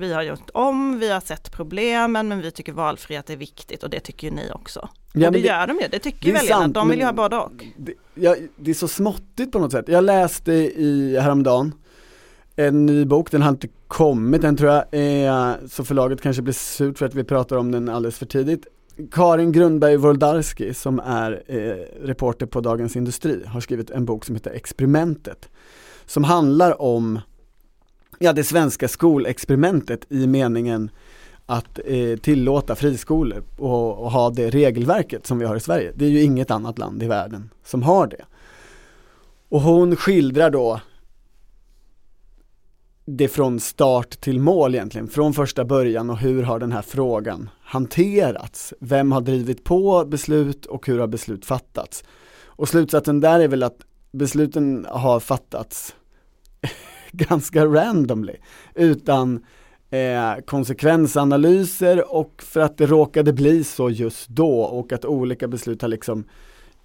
vi 0.00 0.12
har 0.12 0.22
gjort 0.22 0.50
om, 0.54 0.98
vi 0.98 1.10
har 1.10 1.20
sett 1.20 1.52
problemen 1.52 2.28
men 2.28 2.40
vi 2.40 2.50
tycker 2.50 2.72
valfrihet 2.72 3.30
är 3.30 3.36
viktigt 3.36 3.82
och 3.82 3.90
det 3.90 4.00
tycker 4.00 4.28
ju 4.28 4.34
ni 4.34 4.50
också. 4.54 4.88
Ja, 5.12 5.26
och 5.26 5.32
det, 5.32 5.38
det, 5.40 5.46
gör 5.46 5.66
de 5.66 5.78
ju, 5.80 5.88
det 5.90 5.98
tycker 5.98 6.26
det 6.26 6.32
väljarna, 6.32 6.62
sant, 6.62 6.74
de 6.74 6.88
vill 6.88 6.98
ju 6.98 7.04
ha 7.04 7.12
både 7.12 7.36
och. 7.36 7.64
Det, 7.76 7.94
ja, 8.14 8.36
det 8.56 8.70
är 8.70 8.74
så 8.74 8.88
småttigt 8.88 9.52
på 9.52 9.58
något 9.58 9.72
sätt. 9.72 9.88
Jag 9.88 10.04
läste 10.04 10.52
i 10.52 11.18
häromdagen 11.20 11.72
en 12.56 12.86
ny 12.86 13.04
bok, 13.04 13.30
den 13.30 13.42
har 13.42 13.50
inte 13.50 13.68
kommit 13.88 14.44
än 14.44 14.56
tror 14.56 14.70
jag, 14.70 14.84
eh, 14.90 15.54
så 15.68 15.84
förlaget 15.84 16.20
kanske 16.20 16.42
blir 16.42 16.54
surt 16.54 16.98
för 16.98 17.06
att 17.06 17.14
vi 17.14 17.24
pratar 17.24 17.56
om 17.56 17.70
den 17.70 17.88
alldeles 17.88 18.18
för 18.18 18.26
tidigt. 18.26 18.66
Karin 19.10 19.52
Grundberg 19.52 19.96
Woldarski 19.96 20.74
som 20.74 21.00
är 21.00 21.42
eh, 21.46 22.06
reporter 22.06 22.46
på 22.46 22.60
Dagens 22.60 22.96
Industri 22.96 23.44
har 23.46 23.60
skrivit 23.60 23.90
en 23.90 24.04
bok 24.04 24.24
som 24.24 24.34
heter 24.34 24.50
Experimentet 24.50 25.48
som 26.06 26.24
handlar 26.24 26.82
om 26.82 27.20
ja, 28.22 28.32
det 28.32 28.44
svenska 28.44 28.88
skolexperimentet 28.88 30.06
i 30.08 30.26
meningen 30.26 30.90
att 31.46 31.78
eh, 31.84 32.16
tillåta 32.16 32.74
friskolor 32.74 33.42
och, 33.58 33.98
och 33.98 34.10
ha 34.10 34.30
det 34.30 34.50
regelverket 34.50 35.26
som 35.26 35.38
vi 35.38 35.44
har 35.44 35.56
i 35.56 35.60
Sverige. 35.60 35.92
Det 35.94 36.04
är 36.04 36.08
ju 36.08 36.22
inget 36.22 36.50
annat 36.50 36.78
land 36.78 37.02
i 37.02 37.06
världen 37.06 37.50
som 37.64 37.82
har 37.82 38.06
det. 38.06 38.24
Och 39.48 39.60
hon 39.60 39.96
skildrar 39.96 40.50
då 40.50 40.80
det 43.04 43.28
från 43.28 43.60
start 43.60 44.20
till 44.20 44.40
mål 44.40 44.74
egentligen, 44.74 45.08
från 45.08 45.34
första 45.34 45.64
början 45.64 46.10
och 46.10 46.18
hur 46.18 46.42
har 46.42 46.58
den 46.58 46.72
här 46.72 46.82
frågan 46.82 47.48
hanterats? 47.62 48.74
Vem 48.80 49.12
har 49.12 49.20
drivit 49.20 49.64
på 49.64 50.04
beslut 50.04 50.66
och 50.66 50.86
hur 50.86 50.98
har 50.98 51.06
beslut 51.06 51.44
fattats? 51.44 52.04
Och 52.44 52.68
slutsatsen 52.68 53.20
där 53.20 53.40
är 53.40 53.48
väl 53.48 53.62
att 53.62 53.78
besluten 54.12 54.86
har 54.90 55.20
fattats 55.20 55.94
ganska 57.28 57.66
randomly, 57.66 58.34
utan 58.74 59.44
eh, 59.90 60.34
konsekvensanalyser 60.46 62.14
och 62.14 62.42
för 62.42 62.60
att 62.60 62.78
det 62.78 62.86
råkade 62.86 63.32
bli 63.32 63.64
så 63.64 63.90
just 63.90 64.28
då 64.28 64.60
och 64.60 64.92
att 64.92 65.04
olika 65.04 65.48
beslut 65.48 65.82
har 65.82 65.88
liksom 65.88 66.24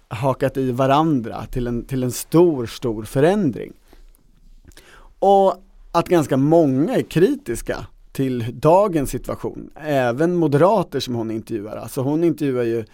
hakat 0.08 0.56
i 0.56 0.72
varandra 0.72 1.46
till 1.46 1.66
en, 1.66 1.84
till 1.84 2.02
en 2.02 2.12
stor, 2.12 2.66
stor 2.66 3.02
förändring. 3.02 3.72
Och 5.18 5.54
att 5.92 6.08
ganska 6.08 6.36
många 6.36 6.96
är 6.96 7.02
kritiska 7.02 7.86
till 8.12 8.60
dagens 8.60 9.10
situation, 9.10 9.70
även 9.74 10.34
moderater 10.34 11.00
som 11.00 11.14
hon 11.14 11.30
intervjuar. 11.30 11.76
Alltså 11.76 12.00
hon 12.00 12.24
intervjuar 12.24 12.62
ju 12.62 12.84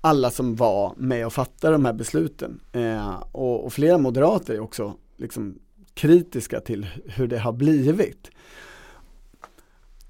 alla 0.00 0.30
som 0.30 0.56
var 0.56 0.92
med 0.96 1.26
och 1.26 1.32
fattade 1.32 1.72
de 1.72 1.84
här 1.84 1.92
besluten. 1.92 2.60
Eh, 2.72 3.22
och, 3.32 3.64
och, 3.64 3.72
flera 3.72 3.98
moderater 3.98 4.54
är 4.54 4.60
också 4.60 4.94
liksom 5.16 5.58
kritiska 6.00 6.60
till 6.60 6.86
hur 7.06 7.26
det 7.26 7.38
har 7.38 7.52
blivit. 7.52 8.30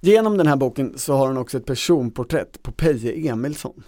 Genom 0.00 0.36
den 0.36 0.46
här 0.46 0.56
boken 0.56 0.98
så 0.98 1.14
har 1.14 1.26
hon 1.26 1.36
också 1.36 1.56
ett 1.58 1.66
personporträtt 1.66 2.62
på 2.62 2.72
Peje 2.72 3.30
Emilsson. 3.30 3.82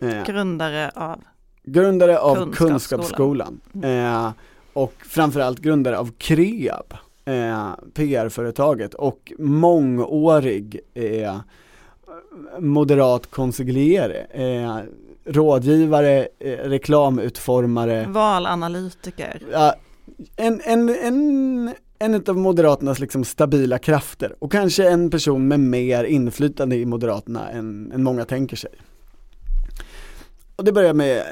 Eh, 0.00 0.24
grundare 0.24 0.90
av 0.94 1.20
Grundare 1.62 2.18
av 2.18 2.34
Kunskapsskolan. 2.52 2.60
Kunskapsskolan. 2.68 3.60
Eh, 3.82 4.30
och 4.72 4.94
framförallt 4.98 5.58
grundare 5.58 5.98
av 5.98 6.10
Kreab 6.18 6.94
eh, 7.24 7.70
PR-företaget 7.94 8.94
och 8.94 9.32
mångårig 9.38 10.80
eh, 10.94 11.36
moderat 12.58 13.30
konsigliere, 13.30 14.26
eh, 14.30 14.78
rådgivare, 15.24 16.28
reklamutformare 16.62 18.06
Valanalytiker 18.08 19.42
en, 20.36 20.60
en, 20.64 20.88
en, 20.88 21.74
en 21.98 22.14
av 22.26 22.36
Moderaternas 22.36 22.98
liksom 22.98 23.24
stabila 23.24 23.78
krafter 23.78 24.34
och 24.38 24.52
kanske 24.52 24.88
en 24.88 25.10
person 25.10 25.48
med 25.48 25.60
mer 25.60 26.04
inflytande 26.04 26.76
i 26.76 26.86
Moderaterna 26.86 27.50
än, 27.50 27.92
än 27.92 28.02
många 28.02 28.24
tänker 28.24 28.56
sig. 28.56 28.70
Och 30.56 30.64
det 30.64 30.72
börjar 30.72 30.94
med, 30.94 31.22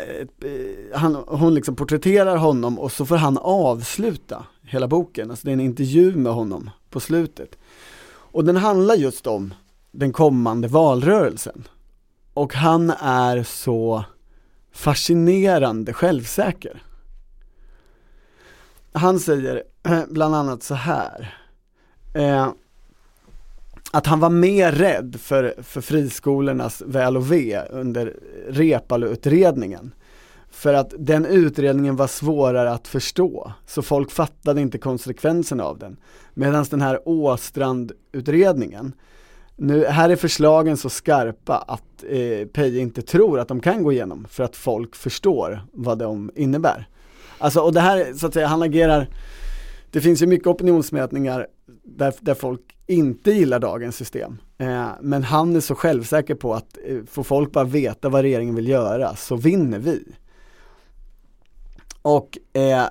att 0.93 1.01
han, 1.01 1.15
hon 1.15 1.55
liksom 1.55 1.77
porträtterar 1.77 2.37
honom 2.37 2.79
och 2.79 2.93
så 2.93 3.07
får 3.07 3.17
han 3.17 3.39
avsluta 3.39 4.45
hela 4.63 4.89
boken, 4.89 5.31
alltså 5.31 5.45
det 5.45 5.51
är 5.51 5.53
en 5.53 5.61
intervju 5.61 6.17
med 6.17 6.33
honom 6.33 6.71
på 6.91 7.01
slutet. 7.01 7.59
Och 8.09 8.45
den 8.45 8.57
handlar 8.57 8.95
just 8.95 9.27
om 9.27 9.55
den 9.91 10.13
kommande 10.13 10.69
valrörelsen. 10.69 11.69
Och 12.35 12.55
han 12.55 12.91
är 13.01 13.43
så 13.43 14.05
fascinerande 14.73 15.93
självsäker. 15.93 16.83
Han 18.93 19.21
säger 19.21 19.63
eh, 19.83 20.01
bland 20.09 20.35
annat 20.35 20.63
så 20.63 20.75
här. 20.75 21.35
Eh, 22.15 22.49
att 23.91 24.07
han 24.07 24.21
var 24.21 24.31
mer 24.31 24.73
rädd 24.73 25.17
för, 25.21 25.55
för 25.63 25.81
friskolornas 25.81 26.83
väl 26.87 27.17
och 27.17 27.33
ve 27.33 27.63
under 27.71 28.17
Reepalu-utredningen. 28.49 29.95
För 30.51 30.75
att 30.75 30.95
den 30.99 31.27
utredningen 31.27 31.97
var 31.97 32.07
svårare 32.07 32.71
att 32.71 32.89
förstå, 32.89 33.53
så 33.67 33.83
folk 33.83 34.11
fattade 34.11 34.61
inte 34.61 34.79
konsekvenserna 34.79 35.65
av 35.65 35.79
den. 35.79 35.97
Medan 36.35 36.65
den 36.71 36.81
här 36.81 37.09
Åstrand-utredningen, 37.09 38.93
nu, 39.57 39.85
här 39.85 40.11
är 40.11 40.17
förslagen 40.17 40.77
så 40.77 40.91
skarpa 40.91 41.57
att 41.57 42.05
eh, 42.09 42.47
Peje 42.47 42.81
inte 42.81 43.03
tror 43.03 43.41
att 43.41 43.49
de 43.49 43.61
kan 43.61 43.83
gå 43.83 43.93
igenom 43.93 44.27
för 44.31 44.45
att 44.45 44.57
folk 44.57 44.97
förstår 44.97 45.67
vad 45.73 45.99
de 45.99 46.31
innebär. 46.35 46.89
Alltså 47.39 47.61
och 47.61 47.73
det 47.73 47.81
här, 47.81 48.13
så 48.15 48.27
att 48.27 48.35
säga, 48.35 48.47
han 48.47 48.63
agerar, 48.63 49.09
det 49.91 50.01
finns 50.01 50.23
ju 50.23 50.27
mycket 50.27 50.47
opinionsmätningar 50.47 51.47
där, 51.83 52.15
där 52.21 52.35
folk 52.35 52.61
inte 52.87 53.31
gillar 53.31 53.59
dagens 53.59 53.97
system. 53.97 54.39
Eh, 54.59 54.89
men 55.01 55.23
han 55.23 55.57
är 55.57 55.61
så 55.61 55.75
självsäker 55.75 56.35
på 56.35 56.55
att 56.55 56.79
eh, 56.85 56.99
får 57.11 57.23
folk 57.23 57.53
bara 57.53 57.65
veta 57.65 58.09
vad 58.09 58.23
regeringen 58.23 58.55
vill 58.55 58.69
göra 58.69 59.17
så 59.17 59.37
vinner 59.37 59.79
vi. 59.79 60.05
Och 62.03 62.39
eh, 62.53 62.85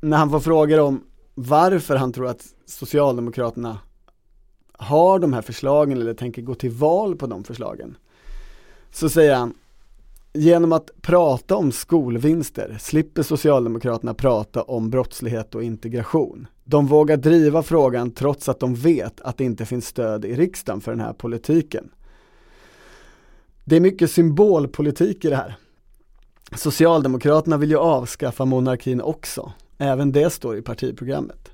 när 0.00 0.16
han 0.16 0.30
får 0.30 0.40
frågor 0.40 0.80
om 0.80 1.04
varför 1.34 1.96
han 1.96 2.12
tror 2.12 2.26
att 2.26 2.46
Socialdemokraterna 2.66 3.78
har 4.72 5.18
de 5.18 5.32
här 5.32 5.42
förslagen 5.42 6.00
eller 6.00 6.14
tänker 6.14 6.42
gå 6.42 6.54
till 6.54 6.70
val 6.70 7.16
på 7.16 7.26
de 7.26 7.44
förslagen. 7.44 7.96
Så 8.90 9.08
säger 9.08 9.34
han, 9.34 9.54
genom 10.32 10.72
att 10.72 10.90
prata 11.02 11.56
om 11.56 11.72
skolvinster 11.72 12.76
slipper 12.80 13.22
Socialdemokraterna 13.22 14.14
prata 14.14 14.62
om 14.62 14.90
brottslighet 14.90 15.54
och 15.54 15.62
integration. 15.62 16.46
De 16.64 16.86
vågar 16.86 17.16
driva 17.16 17.62
frågan 17.62 18.10
trots 18.10 18.48
att 18.48 18.60
de 18.60 18.74
vet 18.74 19.20
att 19.20 19.38
det 19.38 19.44
inte 19.44 19.66
finns 19.66 19.86
stöd 19.86 20.24
i 20.24 20.34
riksdagen 20.34 20.80
för 20.80 20.90
den 20.90 21.00
här 21.00 21.12
politiken. 21.12 21.90
Det 23.64 23.76
är 23.76 23.80
mycket 23.80 24.10
symbolpolitik 24.10 25.24
i 25.24 25.28
det 25.28 25.36
här. 25.36 25.56
Socialdemokraterna 26.56 27.56
vill 27.56 27.70
ju 27.70 27.78
avskaffa 27.78 28.44
monarkin 28.44 29.00
också. 29.00 29.52
Även 29.78 30.12
det 30.12 30.30
står 30.30 30.56
i 30.56 30.62
partiprogrammet. 30.62 31.50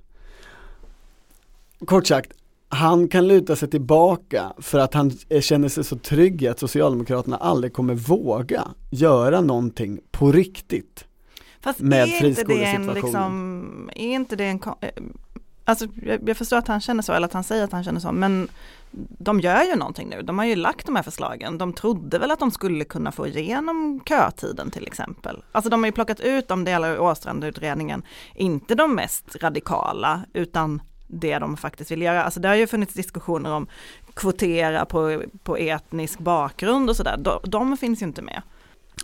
Kort 1.84 2.06
sagt, 2.06 2.32
han 2.76 3.08
kan 3.08 3.28
luta 3.28 3.56
sig 3.56 3.70
tillbaka 3.70 4.52
för 4.58 4.78
att 4.78 4.94
han 4.94 5.10
känner 5.40 5.68
sig 5.68 5.84
så 5.84 5.96
trygg 5.98 6.42
i 6.42 6.48
att 6.48 6.58
Socialdemokraterna 6.58 7.36
aldrig 7.36 7.72
kommer 7.72 7.94
våga 7.94 8.62
göra 8.90 9.40
någonting 9.40 10.00
på 10.10 10.32
riktigt. 10.32 11.04
Fast 11.60 11.80
med 11.80 12.08
är 12.08 12.24
inte 12.24 12.44
det 12.44 12.64
en 12.64 12.86
liksom, 12.86 13.90
är 13.94 14.14
inte 14.14 14.36
det 14.36 14.44
en, 14.44 14.60
eh, 14.80 14.90
alltså 15.64 15.86
jag, 16.02 16.28
jag 16.28 16.36
förstår 16.36 16.56
att 16.56 16.68
han 16.68 16.80
känner 16.80 17.02
så, 17.02 17.12
eller 17.12 17.26
att 17.26 17.32
han 17.32 17.44
säger 17.44 17.64
att 17.64 17.72
han 17.72 17.84
känner 17.84 18.00
så, 18.00 18.12
men 18.12 18.48
de 19.18 19.40
gör 19.40 19.62
ju 19.62 19.76
någonting 19.76 20.08
nu. 20.08 20.22
De 20.22 20.38
har 20.38 20.46
ju 20.46 20.56
lagt 20.56 20.86
de 20.86 20.96
här 20.96 21.02
förslagen. 21.02 21.58
De 21.58 21.72
trodde 21.72 22.18
väl 22.18 22.30
att 22.30 22.38
de 22.38 22.50
skulle 22.50 22.84
kunna 22.84 23.12
få 23.12 23.26
igenom 23.26 24.00
kötiden 24.08 24.70
till 24.70 24.86
exempel. 24.86 25.42
Alltså 25.52 25.70
de 25.70 25.82
har 25.82 25.88
ju 25.88 25.92
plockat 25.92 26.20
ut 26.20 26.48
de 26.48 26.64
delar 26.64 26.94
i 26.94 26.98
Åstrandutredningen, 26.98 28.02
inte 28.34 28.74
de 28.74 28.94
mest 28.94 29.36
radikala, 29.40 30.20
utan 30.32 30.80
det 31.06 31.38
de 31.38 31.56
faktiskt 31.56 31.90
vill 31.90 32.02
göra. 32.02 32.22
Alltså 32.22 32.40
det 32.40 32.48
har 32.48 32.54
ju 32.54 32.66
funnits 32.66 32.94
diskussioner 32.94 33.52
om 33.52 33.66
kvotera 34.14 34.84
på, 34.84 35.22
på 35.42 35.56
etnisk 35.56 36.18
bakgrund 36.18 36.90
och 36.90 36.96
sådär. 36.96 37.16
De, 37.16 37.40
de 37.44 37.76
finns 37.76 38.02
ju 38.02 38.06
inte 38.06 38.22
med. 38.22 38.42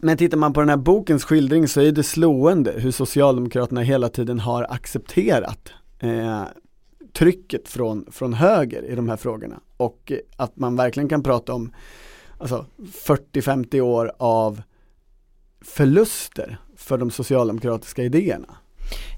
Men 0.01 0.17
tittar 0.17 0.39
man 0.39 0.53
på 0.53 0.61
den 0.61 0.69
här 0.69 0.77
bokens 0.77 1.25
skildring 1.25 1.69
så 1.69 1.81
är 1.81 1.93
det 1.93 2.03
slående 2.03 2.73
hur 2.73 2.91
Socialdemokraterna 2.91 3.81
hela 3.81 4.09
tiden 4.09 4.41
har 4.41 4.67
accepterat 4.71 5.73
eh, 5.99 6.43
trycket 7.13 7.69
från, 7.69 8.07
från 8.13 8.33
höger 8.33 8.83
i 8.91 8.95
de 8.95 9.09
här 9.09 9.17
frågorna 9.17 9.61
och 9.77 10.13
att 10.37 10.57
man 10.57 10.77
verkligen 10.77 11.09
kan 11.09 11.23
prata 11.23 11.55
om 11.55 11.73
alltså 12.39 12.67
40-50 12.79 13.81
år 13.81 14.13
av 14.19 14.63
förluster 15.61 16.59
för 16.77 16.99
de 16.99 17.11
socialdemokratiska 17.11 18.03
idéerna. 18.03 18.57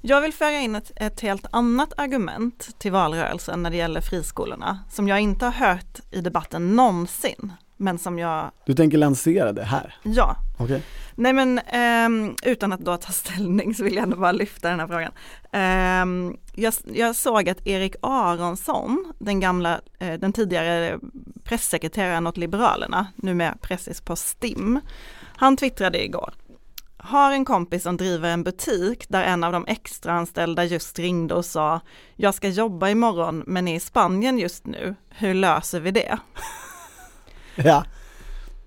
Jag 0.01 0.21
vill 0.21 0.33
föra 0.33 0.59
in 0.59 0.75
ett, 0.75 0.91
ett, 0.95 1.21
helt 1.21 1.45
annat 1.51 1.93
argument 1.97 2.69
till 2.77 2.91
valrörelsen 2.91 3.63
när 3.63 3.69
det 3.69 3.77
gäller 3.77 4.01
friskolorna 4.01 4.79
som 4.89 5.07
jag 5.07 5.19
inte 5.19 5.45
har 5.45 5.51
hört 5.51 5.99
i 6.11 6.21
debatten 6.21 6.75
någonsin. 6.75 7.53
Men 7.77 7.97
som 7.97 8.19
jag... 8.19 8.51
Du 8.65 8.73
tänker 8.73 8.97
lansera 8.97 9.51
det 9.51 9.63
här? 9.63 9.95
Ja. 10.03 10.35
Okay. 10.59 10.81
Nej 11.15 11.33
men 11.33 11.59
eh, 11.59 12.33
utan 12.43 12.73
att 12.73 12.79
då 12.79 12.97
ta 12.97 13.11
ställning 13.11 13.75
så 13.75 13.83
vill 13.83 13.95
jag 13.95 14.03
ändå 14.03 14.17
bara 14.17 14.31
lyfta 14.31 14.69
den 14.69 14.79
här 14.79 14.87
frågan. 14.87 15.11
Eh, 15.51 16.35
jag, 16.63 16.73
jag, 16.93 17.15
såg 17.15 17.49
att 17.49 17.67
Erik 17.67 17.95
Aronsson, 18.01 19.13
den 19.19 19.39
gamla, 19.39 19.79
eh, 19.99 20.13
den 20.13 20.33
tidigare 20.33 20.99
pressekreteraren 21.43 22.27
åt 22.27 22.37
Liberalerna, 22.37 23.07
numera 23.15 23.55
pressis 23.61 24.01
på 24.01 24.15
STIM, 24.15 24.79
han 25.37 25.57
twittrade 25.57 26.03
igår 26.03 26.33
har 27.05 27.31
en 27.31 27.45
kompis 27.45 27.83
som 27.83 27.97
driver 27.97 28.29
en 28.29 28.43
butik 28.43 29.09
där 29.09 29.23
en 29.23 29.43
av 29.43 29.51
de 29.51 29.65
extraanställda 29.67 30.63
just 30.63 30.99
ringde 30.99 31.33
och 31.33 31.45
sa 31.45 31.81
Jag 32.15 32.33
ska 32.33 32.47
jobba 32.47 32.89
imorgon 32.89 33.43
men 33.47 33.67
är 33.67 33.75
i 33.75 33.79
Spanien 33.79 34.39
just 34.39 34.65
nu, 34.65 34.95
hur 35.09 35.33
löser 35.33 35.79
vi 35.79 35.91
det? 35.91 36.17
Ja. 37.57 37.85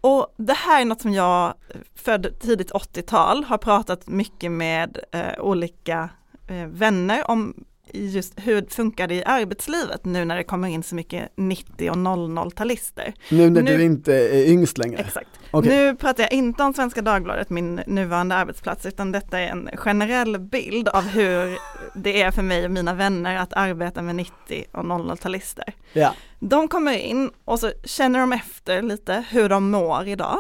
Och 0.01 0.35
det 0.37 0.53
här 0.53 0.81
är 0.81 0.85
något 0.85 1.01
som 1.01 1.13
jag, 1.13 1.55
född 1.95 2.41
tidigt 2.41 2.73
80-tal, 2.73 3.45
har 3.45 3.59
pratat 3.59 4.09
mycket 4.09 4.53
med 4.53 4.99
eh, 5.13 5.41
olika 5.41 6.09
eh, 6.49 6.67
vänner 6.67 7.31
om 7.31 7.55
just 7.93 8.33
hur 8.37 8.67
funkar 8.71 9.07
det 9.09 9.15
i 9.15 9.25
arbetslivet 9.25 10.05
nu 10.05 10.25
när 10.25 10.37
det 10.37 10.45
kommer 10.45 10.69
in 10.69 10.83
så 10.83 10.95
mycket 10.95 11.33
90 11.37 11.91
och 11.91 11.97
00-talister. 11.97 13.13
Nu 13.31 13.51
när 13.51 13.63
Nu- 13.63 13.77
du 13.77 13.83
inte 13.85 14.15
är 14.15 14.49
yngst 14.49 14.79
längre? 14.79 14.99
Exakt. 14.99 15.29
Okej. 15.51 15.71
Nu 15.77 15.97
pratar 15.97 16.23
jag 16.23 16.33
inte 16.33 16.63
om 16.63 16.75
Svenska 16.75 17.03
Dagbladet, 17.03 17.51
min 17.51 17.75
nuvarande 17.87 18.35
arbetsplats, 18.35 18.87
utan 18.87 19.13
detta 19.13 19.39
är 19.39 19.47
en 19.49 19.71
generell 19.77 20.39
bild 20.39 20.89
av 20.89 21.03
hur 21.09 21.59
det 21.95 22.23
är 22.23 22.31
för 22.31 22.43
mig 22.43 22.65
och 22.65 22.71
mina 22.71 22.95
vänner 22.95 23.37
att 23.37 23.53
arbeta 23.53 24.03
med 24.03 24.17
90 24.17 24.65
och 24.73 24.85
00-talister. 24.85 25.73
Ja. 25.93 26.15
De 26.41 26.69
kommer 26.69 26.93
in 26.99 27.31
och 27.45 27.59
så 27.61 27.73
känner 27.85 28.21
de 28.21 28.33
efter 28.33 28.83
lite 28.83 29.25
hur 29.31 29.49
de 29.49 29.71
mår 29.71 30.09
idag. 30.09 30.39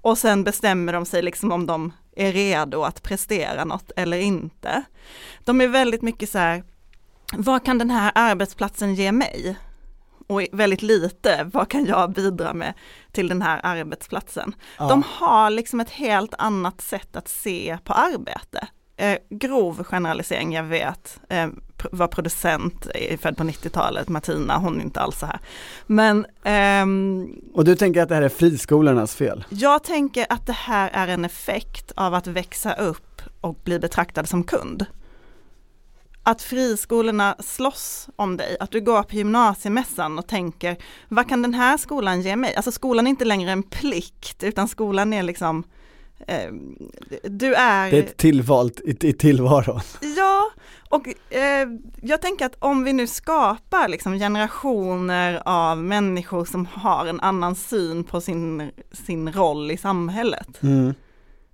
Och 0.00 0.18
sen 0.18 0.44
bestämmer 0.44 0.92
de 0.92 1.04
sig 1.06 1.22
liksom 1.22 1.52
om 1.52 1.66
de 1.66 1.92
är 2.16 2.32
redo 2.32 2.82
att 2.82 3.02
prestera 3.02 3.64
något 3.64 3.90
eller 3.96 4.18
inte. 4.18 4.82
De 5.44 5.60
är 5.60 5.68
väldigt 5.68 6.02
mycket 6.02 6.28
så 6.30 6.38
här, 6.38 6.64
vad 7.36 7.64
kan 7.64 7.78
den 7.78 7.90
här 7.90 8.12
arbetsplatsen 8.14 8.94
ge 8.94 9.12
mig? 9.12 9.56
Och 10.26 10.42
väldigt 10.52 10.82
lite, 10.82 11.50
vad 11.52 11.68
kan 11.68 11.84
jag 11.86 12.12
bidra 12.12 12.54
med 12.54 12.74
till 13.12 13.28
den 13.28 13.42
här 13.42 13.60
arbetsplatsen? 13.62 14.54
Ja. 14.78 14.88
De 14.88 15.02
har 15.06 15.50
liksom 15.50 15.80
ett 15.80 15.90
helt 15.90 16.34
annat 16.38 16.80
sätt 16.80 17.16
att 17.16 17.28
se 17.28 17.78
på 17.84 17.92
arbete. 17.92 18.66
Eh, 18.96 19.18
grov 19.30 19.84
generalisering, 19.84 20.52
jag 20.52 20.62
vet, 20.64 21.20
eh, 21.28 21.46
var 21.92 22.08
producent, 22.08 22.86
född 23.20 23.36
på 23.36 23.44
90-talet, 23.44 24.08
Martina, 24.08 24.58
hon 24.58 24.80
är 24.80 24.84
inte 24.84 25.00
alls 25.00 25.18
så 25.18 25.26
här. 25.26 25.38
Men 25.86 26.26
ehm, 26.44 27.26
Och 27.54 27.64
du 27.64 27.76
tänker 27.76 28.02
att 28.02 28.08
det 28.08 28.14
här 28.14 28.22
är 28.22 28.28
friskolornas 28.28 29.14
fel? 29.14 29.44
jag 29.48 29.84
tänker 29.84 30.26
att 30.28 30.46
det 30.46 30.52
här 30.52 30.90
är 30.92 31.08
en 31.08 31.24
effekt 31.24 31.92
av 31.96 32.14
att 32.14 32.26
växa 32.26 32.72
upp 32.74 33.22
och 33.40 33.54
bli 33.64 33.78
betraktad 33.78 34.28
som 34.28 34.44
kund. 34.44 34.86
Att 36.22 36.42
friskolorna 36.42 37.36
slåss 37.38 38.08
om 38.16 38.36
dig, 38.36 38.56
att 38.60 38.70
du 38.70 38.80
går 38.80 39.02
på 39.02 39.16
gymnasiemässan 39.16 40.18
och 40.18 40.26
tänker, 40.26 40.76
vad 41.08 41.28
kan 41.28 41.42
den 41.42 41.54
här 41.54 41.76
skolan 41.76 42.20
ge 42.20 42.36
mig? 42.36 42.54
Alltså 42.54 42.72
skolan 42.72 43.06
är 43.06 43.10
inte 43.10 43.24
längre 43.24 43.50
en 43.52 43.62
plikt, 43.62 44.42
utan 44.42 44.68
skolan 44.68 45.12
är 45.12 45.22
liksom, 45.22 45.64
eh, 46.26 46.52
du 47.24 47.54
är... 47.54 47.90
Det 47.90 47.98
är 47.98 48.02
ett 48.02 48.16
tillvalt 48.16 48.80
i, 48.80 49.08
i 49.08 49.12
tillvaron. 49.12 49.80
Ja, 50.16 50.50
och 50.88 51.08
eh, 51.34 51.68
jag 52.02 52.22
tänker 52.22 52.46
att 52.46 52.56
om 52.58 52.84
vi 52.84 52.92
nu 52.92 53.06
skapar 53.06 53.88
liksom 53.88 54.18
generationer 54.18 55.42
av 55.44 55.78
människor 55.84 56.44
som 56.44 56.66
har 56.72 57.06
en 57.06 57.20
annan 57.20 57.54
syn 57.54 58.04
på 58.04 58.20
sin, 58.20 58.70
sin 58.92 59.32
roll 59.32 59.70
i 59.70 59.76
samhället, 59.76 60.62
Mm. 60.62 60.94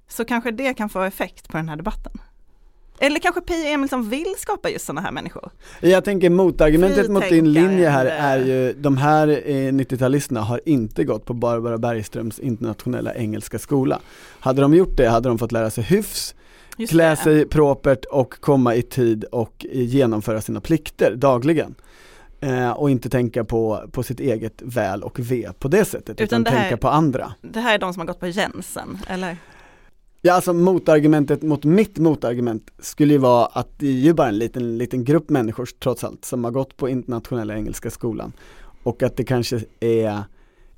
så 0.09 0.25
kanske 0.25 0.51
det 0.51 0.75
kan 0.75 0.89
få 0.89 1.03
effekt 1.03 1.49
på 1.49 1.57
den 1.57 1.69
här 1.69 1.77
debatten. 1.77 2.13
Eller 3.01 3.21
kanske 3.21 3.41
Pia 3.41 3.69
Emilsson 3.69 4.09
vill 4.09 4.35
skapa 4.39 4.71
just 4.71 4.87
sådana 4.87 5.01
här 5.01 5.13
människor. 5.13 5.51
Jag 5.81 6.05
tänker 6.05 6.31
motargumentet 6.31 7.11
mot 7.11 7.29
din 7.29 7.53
linje 7.53 7.89
här 7.89 8.07
är 8.07 8.39
ju, 8.39 8.73
de 8.73 8.97
här 8.97 9.29
eh, 9.29 9.53
90-talisterna 9.73 10.41
har 10.41 10.61
inte 10.65 11.05
gått 11.05 11.25
på 11.25 11.35
Barbara 11.35 11.79
Bergströms 11.79 12.39
internationella 12.39 13.15
engelska 13.15 13.59
skola. 13.59 14.01
Hade 14.41 14.61
de 14.63 14.75
gjort 14.75 14.97
det 14.97 15.09
hade 15.09 15.29
de 15.29 15.39
fått 15.39 15.53
lära 15.53 15.71
sig 15.71 15.85
hyfs, 15.85 16.35
Just 16.77 16.91
klä 16.93 17.11
det. 17.11 17.17
sig 17.17 17.47
propert 17.47 18.05
och 18.05 18.35
komma 18.41 18.75
i 18.75 18.83
tid 18.83 19.25
och 19.25 19.67
eh, 19.73 19.83
genomföra 19.83 20.41
sina 20.41 20.61
plikter 20.61 21.15
dagligen. 21.17 21.75
Eh, 22.41 22.71
och 22.71 22.91
inte 22.91 23.09
tänka 23.11 23.45
på, 23.45 23.83
på 23.93 24.03
sitt 24.03 24.21
eget 24.21 24.63
väl 24.65 25.03
och 25.03 25.21
ve 25.21 25.49
på 25.59 25.69
det 25.69 25.85
sättet, 25.85 26.21
utan, 26.21 26.25
Utan 26.25 26.43
det 26.45 26.51
här- 26.51 26.59
tänka 26.61 26.77
på 26.77 26.89
andra. 26.89 27.33
Det 27.43 27.61
här 27.61 27.75
är 27.75 27.79
de 27.79 27.93
som 27.93 28.01
har 28.01 28.07
gått 28.07 28.21
på 28.21 28.27
Jensen, 28.27 28.99
eller? 29.09 29.37
Ja 30.23 30.35
alltså 30.35 30.53
motargumentet 30.53 31.43
mot 31.43 31.65
mitt 31.65 31.99
motargument 31.99 32.71
skulle 32.79 33.13
ju 33.13 33.19
vara 33.19 33.47
att 33.47 33.79
det 33.79 33.87
är 33.87 33.93
ju 33.93 34.13
bara 34.13 34.29
en 34.29 34.39
liten, 34.39 34.79
liten 34.79 35.05
grupp 35.05 35.31
människor 35.31 35.69
trots 35.83 36.05
allt 36.05 36.25
som 36.25 36.45
har 36.45 36.51
gått 36.51 36.77
på 36.77 36.89
internationella 36.89 37.55
engelska 37.57 37.91
skolan 37.91 38.33
och 38.83 39.03
att 39.03 39.17
det 39.17 39.25
kanske 39.25 39.61
är 39.81 40.23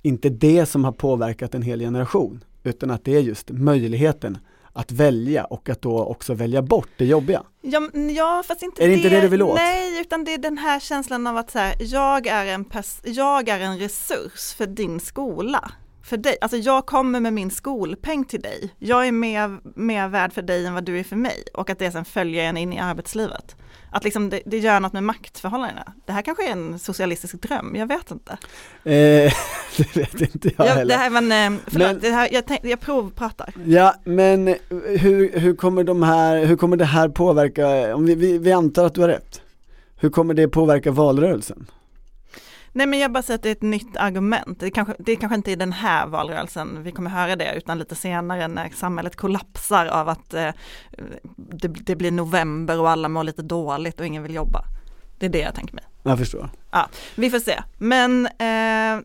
inte 0.03 0.29
det 0.29 0.67
som 0.67 0.85
har 0.85 0.93
påverkat 0.93 1.55
en 1.55 1.63
hel 1.63 1.81
generation 1.81 2.45
utan 2.63 2.91
att 2.91 3.05
det 3.05 3.17
är 3.17 3.21
just 3.21 3.51
möjligheten 3.51 4.39
att 4.73 4.93
välja 4.93 5.45
och 5.45 5.69
att 5.69 5.83
då 5.83 6.05
också 6.05 6.35
välja 6.35 6.63
bort 6.63 6.89
det 6.97 7.05
jobbiga. 7.05 7.43
Ja, 7.61 7.89
ja 8.15 8.43
fast 8.47 8.63
inte 8.63 8.85
Är 8.85 8.89
det 8.89 8.95
inte 8.95 9.09
det 9.09 9.21
du 9.21 9.29
vill 9.29 9.43
åt? 9.43 9.55
Nej, 9.55 10.01
utan 10.01 10.25
det 10.25 10.35
är 10.35 10.39
den 10.39 10.59
här 10.59 10.81
känslan 10.81 11.27
av 11.27 11.37
att 11.37 11.51
så 11.51 11.59
här, 11.59 11.75
jag, 11.79 12.27
är 12.27 12.47
en 12.47 12.65
pers- 12.65 13.01
jag 13.05 13.49
är 13.49 13.61
en 13.61 13.79
resurs 13.79 14.55
för 14.57 14.67
din 14.67 15.01
skola. 15.01 15.71
För 16.11 16.17
dig, 16.17 16.37
alltså 16.41 16.57
jag 16.57 16.87
kommer 16.87 17.21
med 17.21 17.33
min 17.33 17.51
skolpeng 17.51 18.25
till 18.25 18.41
dig. 18.41 18.75
Jag 18.79 19.07
är 19.07 19.13
mer, 19.13 19.61
mer 19.81 20.09
värd 20.09 20.33
för 20.33 20.43
dig 20.43 20.67
än 20.67 20.75
vad 20.75 20.85
du 20.85 20.99
är 20.99 21.05
för 21.05 21.17
mig 21.17 21.45
och 21.55 21.71
att 21.71 21.79
det 21.79 21.91
sen 21.93 22.05
följer 22.05 22.45
en 22.45 22.57
in 22.57 22.73
i 22.73 22.79
arbetslivet. 22.79 23.57
Att 23.93 24.05
liksom 24.05 24.31
det, 24.31 24.41
det 24.47 24.59
gör 24.59 24.81
något 24.81 24.93
med 24.93 25.03
maktförhållandena. 25.03 25.93
Det 26.07 26.13
här 26.13 26.23
kanske 26.23 26.49
är 26.49 26.53
en 26.53 26.79
socialistisk 26.79 27.35
dröm, 27.43 27.77
jag 27.77 27.87
vet 27.87 28.11
inte. 28.11 28.33
Eh, 28.85 29.33
det 29.77 29.97
vet 29.97 30.21
inte 30.21 30.51
jag 30.57 30.67
Jag, 30.67 30.75
heller. 30.75 30.95
det 30.95 31.01
här, 31.01 31.11
men, 31.21 31.55
eh, 31.55 31.61
förlåt, 31.67 31.89
Men- 31.89 32.01
det 32.01 32.11
här, 32.11 32.29
jag, 32.33 32.47
tänk, 32.47 32.65
jag 32.65 32.81
provpratar. 32.81 33.53
Ja, 33.65 33.95
men 34.05 34.55
hur, 34.99 35.39
hur 35.41 35.57
kommer 35.57 35.85
de 35.85 36.03
här, 36.03 36.45
hur 36.45 36.57
kommer 36.57 36.77
det 36.77 36.85
här 36.85 37.09
påverka, 37.09 37.95
om 37.97 38.07
vi, 38.07 38.15
vi, 38.15 38.39
vi 38.39 38.53
antar 38.53 38.85
att 38.85 38.95
du 38.95 39.01
har 39.01 39.09
rätt, 39.09 39.43
hur 39.97 40.11
kommer 40.11 40.35
det 40.35 40.49
påverka 40.49 40.91
valrörelsen? 40.91 41.67
Nej 42.73 42.87
men 42.87 42.99
jag 42.99 43.13
bara 43.13 43.23
säger 43.23 43.39
att 43.39 43.43
det 43.43 43.49
är 43.49 43.53
ett 43.53 43.63
nytt 43.63 43.97
argument. 43.97 44.61
Det 44.61 44.71
kanske, 44.71 44.95
det 44.99 45.17
kanske 45.17 45.37
inte 45.37 45.53
är 45.53 45.57
den 45.57 45.73
här 45.73 46.07
valrörelsen 46.07 46.83
vi 46.83 46.93
kommer 46.93 47.11
höra 47.11 47.37
det, 47.37 47.55
utan 47.57 47.79
lite 47.79 47.95
senare 47.95 48.49
när 48.49 48.69
samhället 48.69 49.17
kollapsar 49.17 49.87
av 49.87 50.09
att 50.09 50.35
eh, 50.35 50.51
det, 51.37 51.69
det 51.69 51.97
blir 51.97 52.11
november 52.11 52.81
och 52.81 52.91
alla 52.91 53.09
mår 53.09 53.25
lite 53.25 53.43
dåligt 53.43 54.01
och 54.01 54.07
ingen 54.07 54.23
vill 54.23 54.35
jobba. 54.35 54.65
Det 55.19 55.27
är 55.27 55.31
det 55.31 55.39
jag 55.39 55.55
tänker 55.55 55.75
mig. 55.75 55.85
Jag 56.03 56.19
förstår. 56.19 56.51
Vi 57.15 57.31
får 57.31 57.39
se, 57.39 57.63
men 57.79 58.27
eh, 58.27 59.01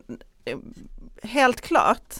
helt 1.22 1.60
klart 1.60 2.14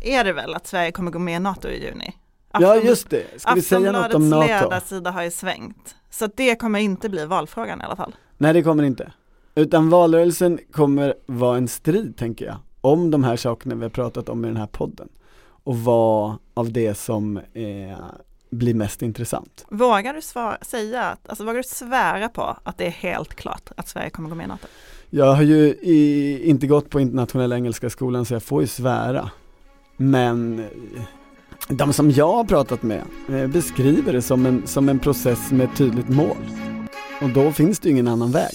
är 0.00 0.24
det 0.24 0.32
väl 0.32 0.54
att 0.54 0.66
Sverige 0.66 0.92
kommer 0.92 1.10
gå 1.10 1.18
med 1.18 1.36
i 1.36 1.38
NATO 1.38 1.68
i 1.68 1.84
juni. 1.84 2.14
Ja 2.52 2.58
Afton- 2.58 2.86
just 2.86 3.10
det, 3.10 3.40
ska 3.40 3.54
vi 3.54 3.62
säga 3.62 3.92
något 3.92 4.14
om 4.14 4.30
NATO? 4.30 4.46
ledarsida 4.46 5.10
har 5.10 5.22
ju 5.22 5.30
svängt. 5.30 5.96
Så 6.10 6.26
det 6.26 6.54
kommer 6.54 6.78
inte 6.78 7.08
bli 7.08 7.26
valfrågan 7.26 7.80
i 7.80 7.84
alla 7.84 7.96
fall. 7.96 8.16
Nej 8.36 8.52
det 8.52 8.62
kommer 8.62 8.82
inte. 8.82 9.12
Utan 9.58 9.90
valrörelsen 9.90 10.58
kommer 10.72 11.14
vara 11.26 11.56
en 11.56 11.68
strid 11.68 12.16
tänker 12.16 12.46
jag, 12.46 12.56
om 12.80 13.10
de 13.10 13.24
här 13.24 13.36
sakerna 13.36 13.74
vi 13.74 13.82
har 13.82 13.90
pratat 13.90 14.28
om 14.28 14.44
i 14.44 14.48
den 14.48 14.56
här 14.56 14.66
podden. 14.66 15.08
Och 15.64 15.78
vad 15.78 16.36
av 16.54 16.72
det 16.72 16.94
som 16.94 17.36
eh, 17.36 17.98
blir 18.50 18.74
mest 18.74 19.02
intressant. 19.02 19.66
Vågar 19.68 20.14
du 20.14 20.22
svara, 20.22 20.58
säga, 20.62 21.04
att, 21.04 21.28
alltså 21.28 21.44
vågar 21.44 21.56
du 21.56 21.62
svära 21.62 22.28
på 22.28 22.56
att 22.62 22.78
det 22.78 22.86
är 22.86 22.90
helt 22.90 23.34
klart 23.34 23.70
att 23.76 23.88
Sverige 23.88 24.10
kommer 24.10 24.28
gå 24.28 24.34
med 24.34 24.44
i 24.44 24.48
NATO? 24.48 24.66
Jag 25.10 25.34
har 25.34 25.42
ju 25.42 25.66
i, 25.66 26.40
inte 26.44 26.66
gått 26.66 26.90
på 26.90 27.00
internationella 27.00 27.56
engelska 27.56 27.90
skolan 27.90 28.24
så 28.24 28.34
jag 28.34 28.42
får 28.42 28.60
ju 28.60 28.66
svära. 28.66 29.30
Men 29.96 30.58
eh, 30.58 31.02
de 31.68 31.92
som 31.92 32.10
jag 32.10 32.32
har 32.32 32.44
pratat 32.44 32.82
med 32.82 33.02
eh, 33.28 33.46
beskriver 33.46 34.12
det 34.12 34.22
som 34.22 34.46
en, 34.46 34.66
som 34.66 34.88
en 34.88 34.98
process 34.98 35.50
med 35.50 35.70
ett 35.70 35.76
tydligt 35.76 36.08
mål. 36.08 36.36
Och 37.22 37.28
då 37.28 37.52
finns 37.52 37.78
det 37.78 37.88
ju 37.88 37.92
ingen 37.92 38.08
annan 38.08 38.30
väg. 38.30 38.54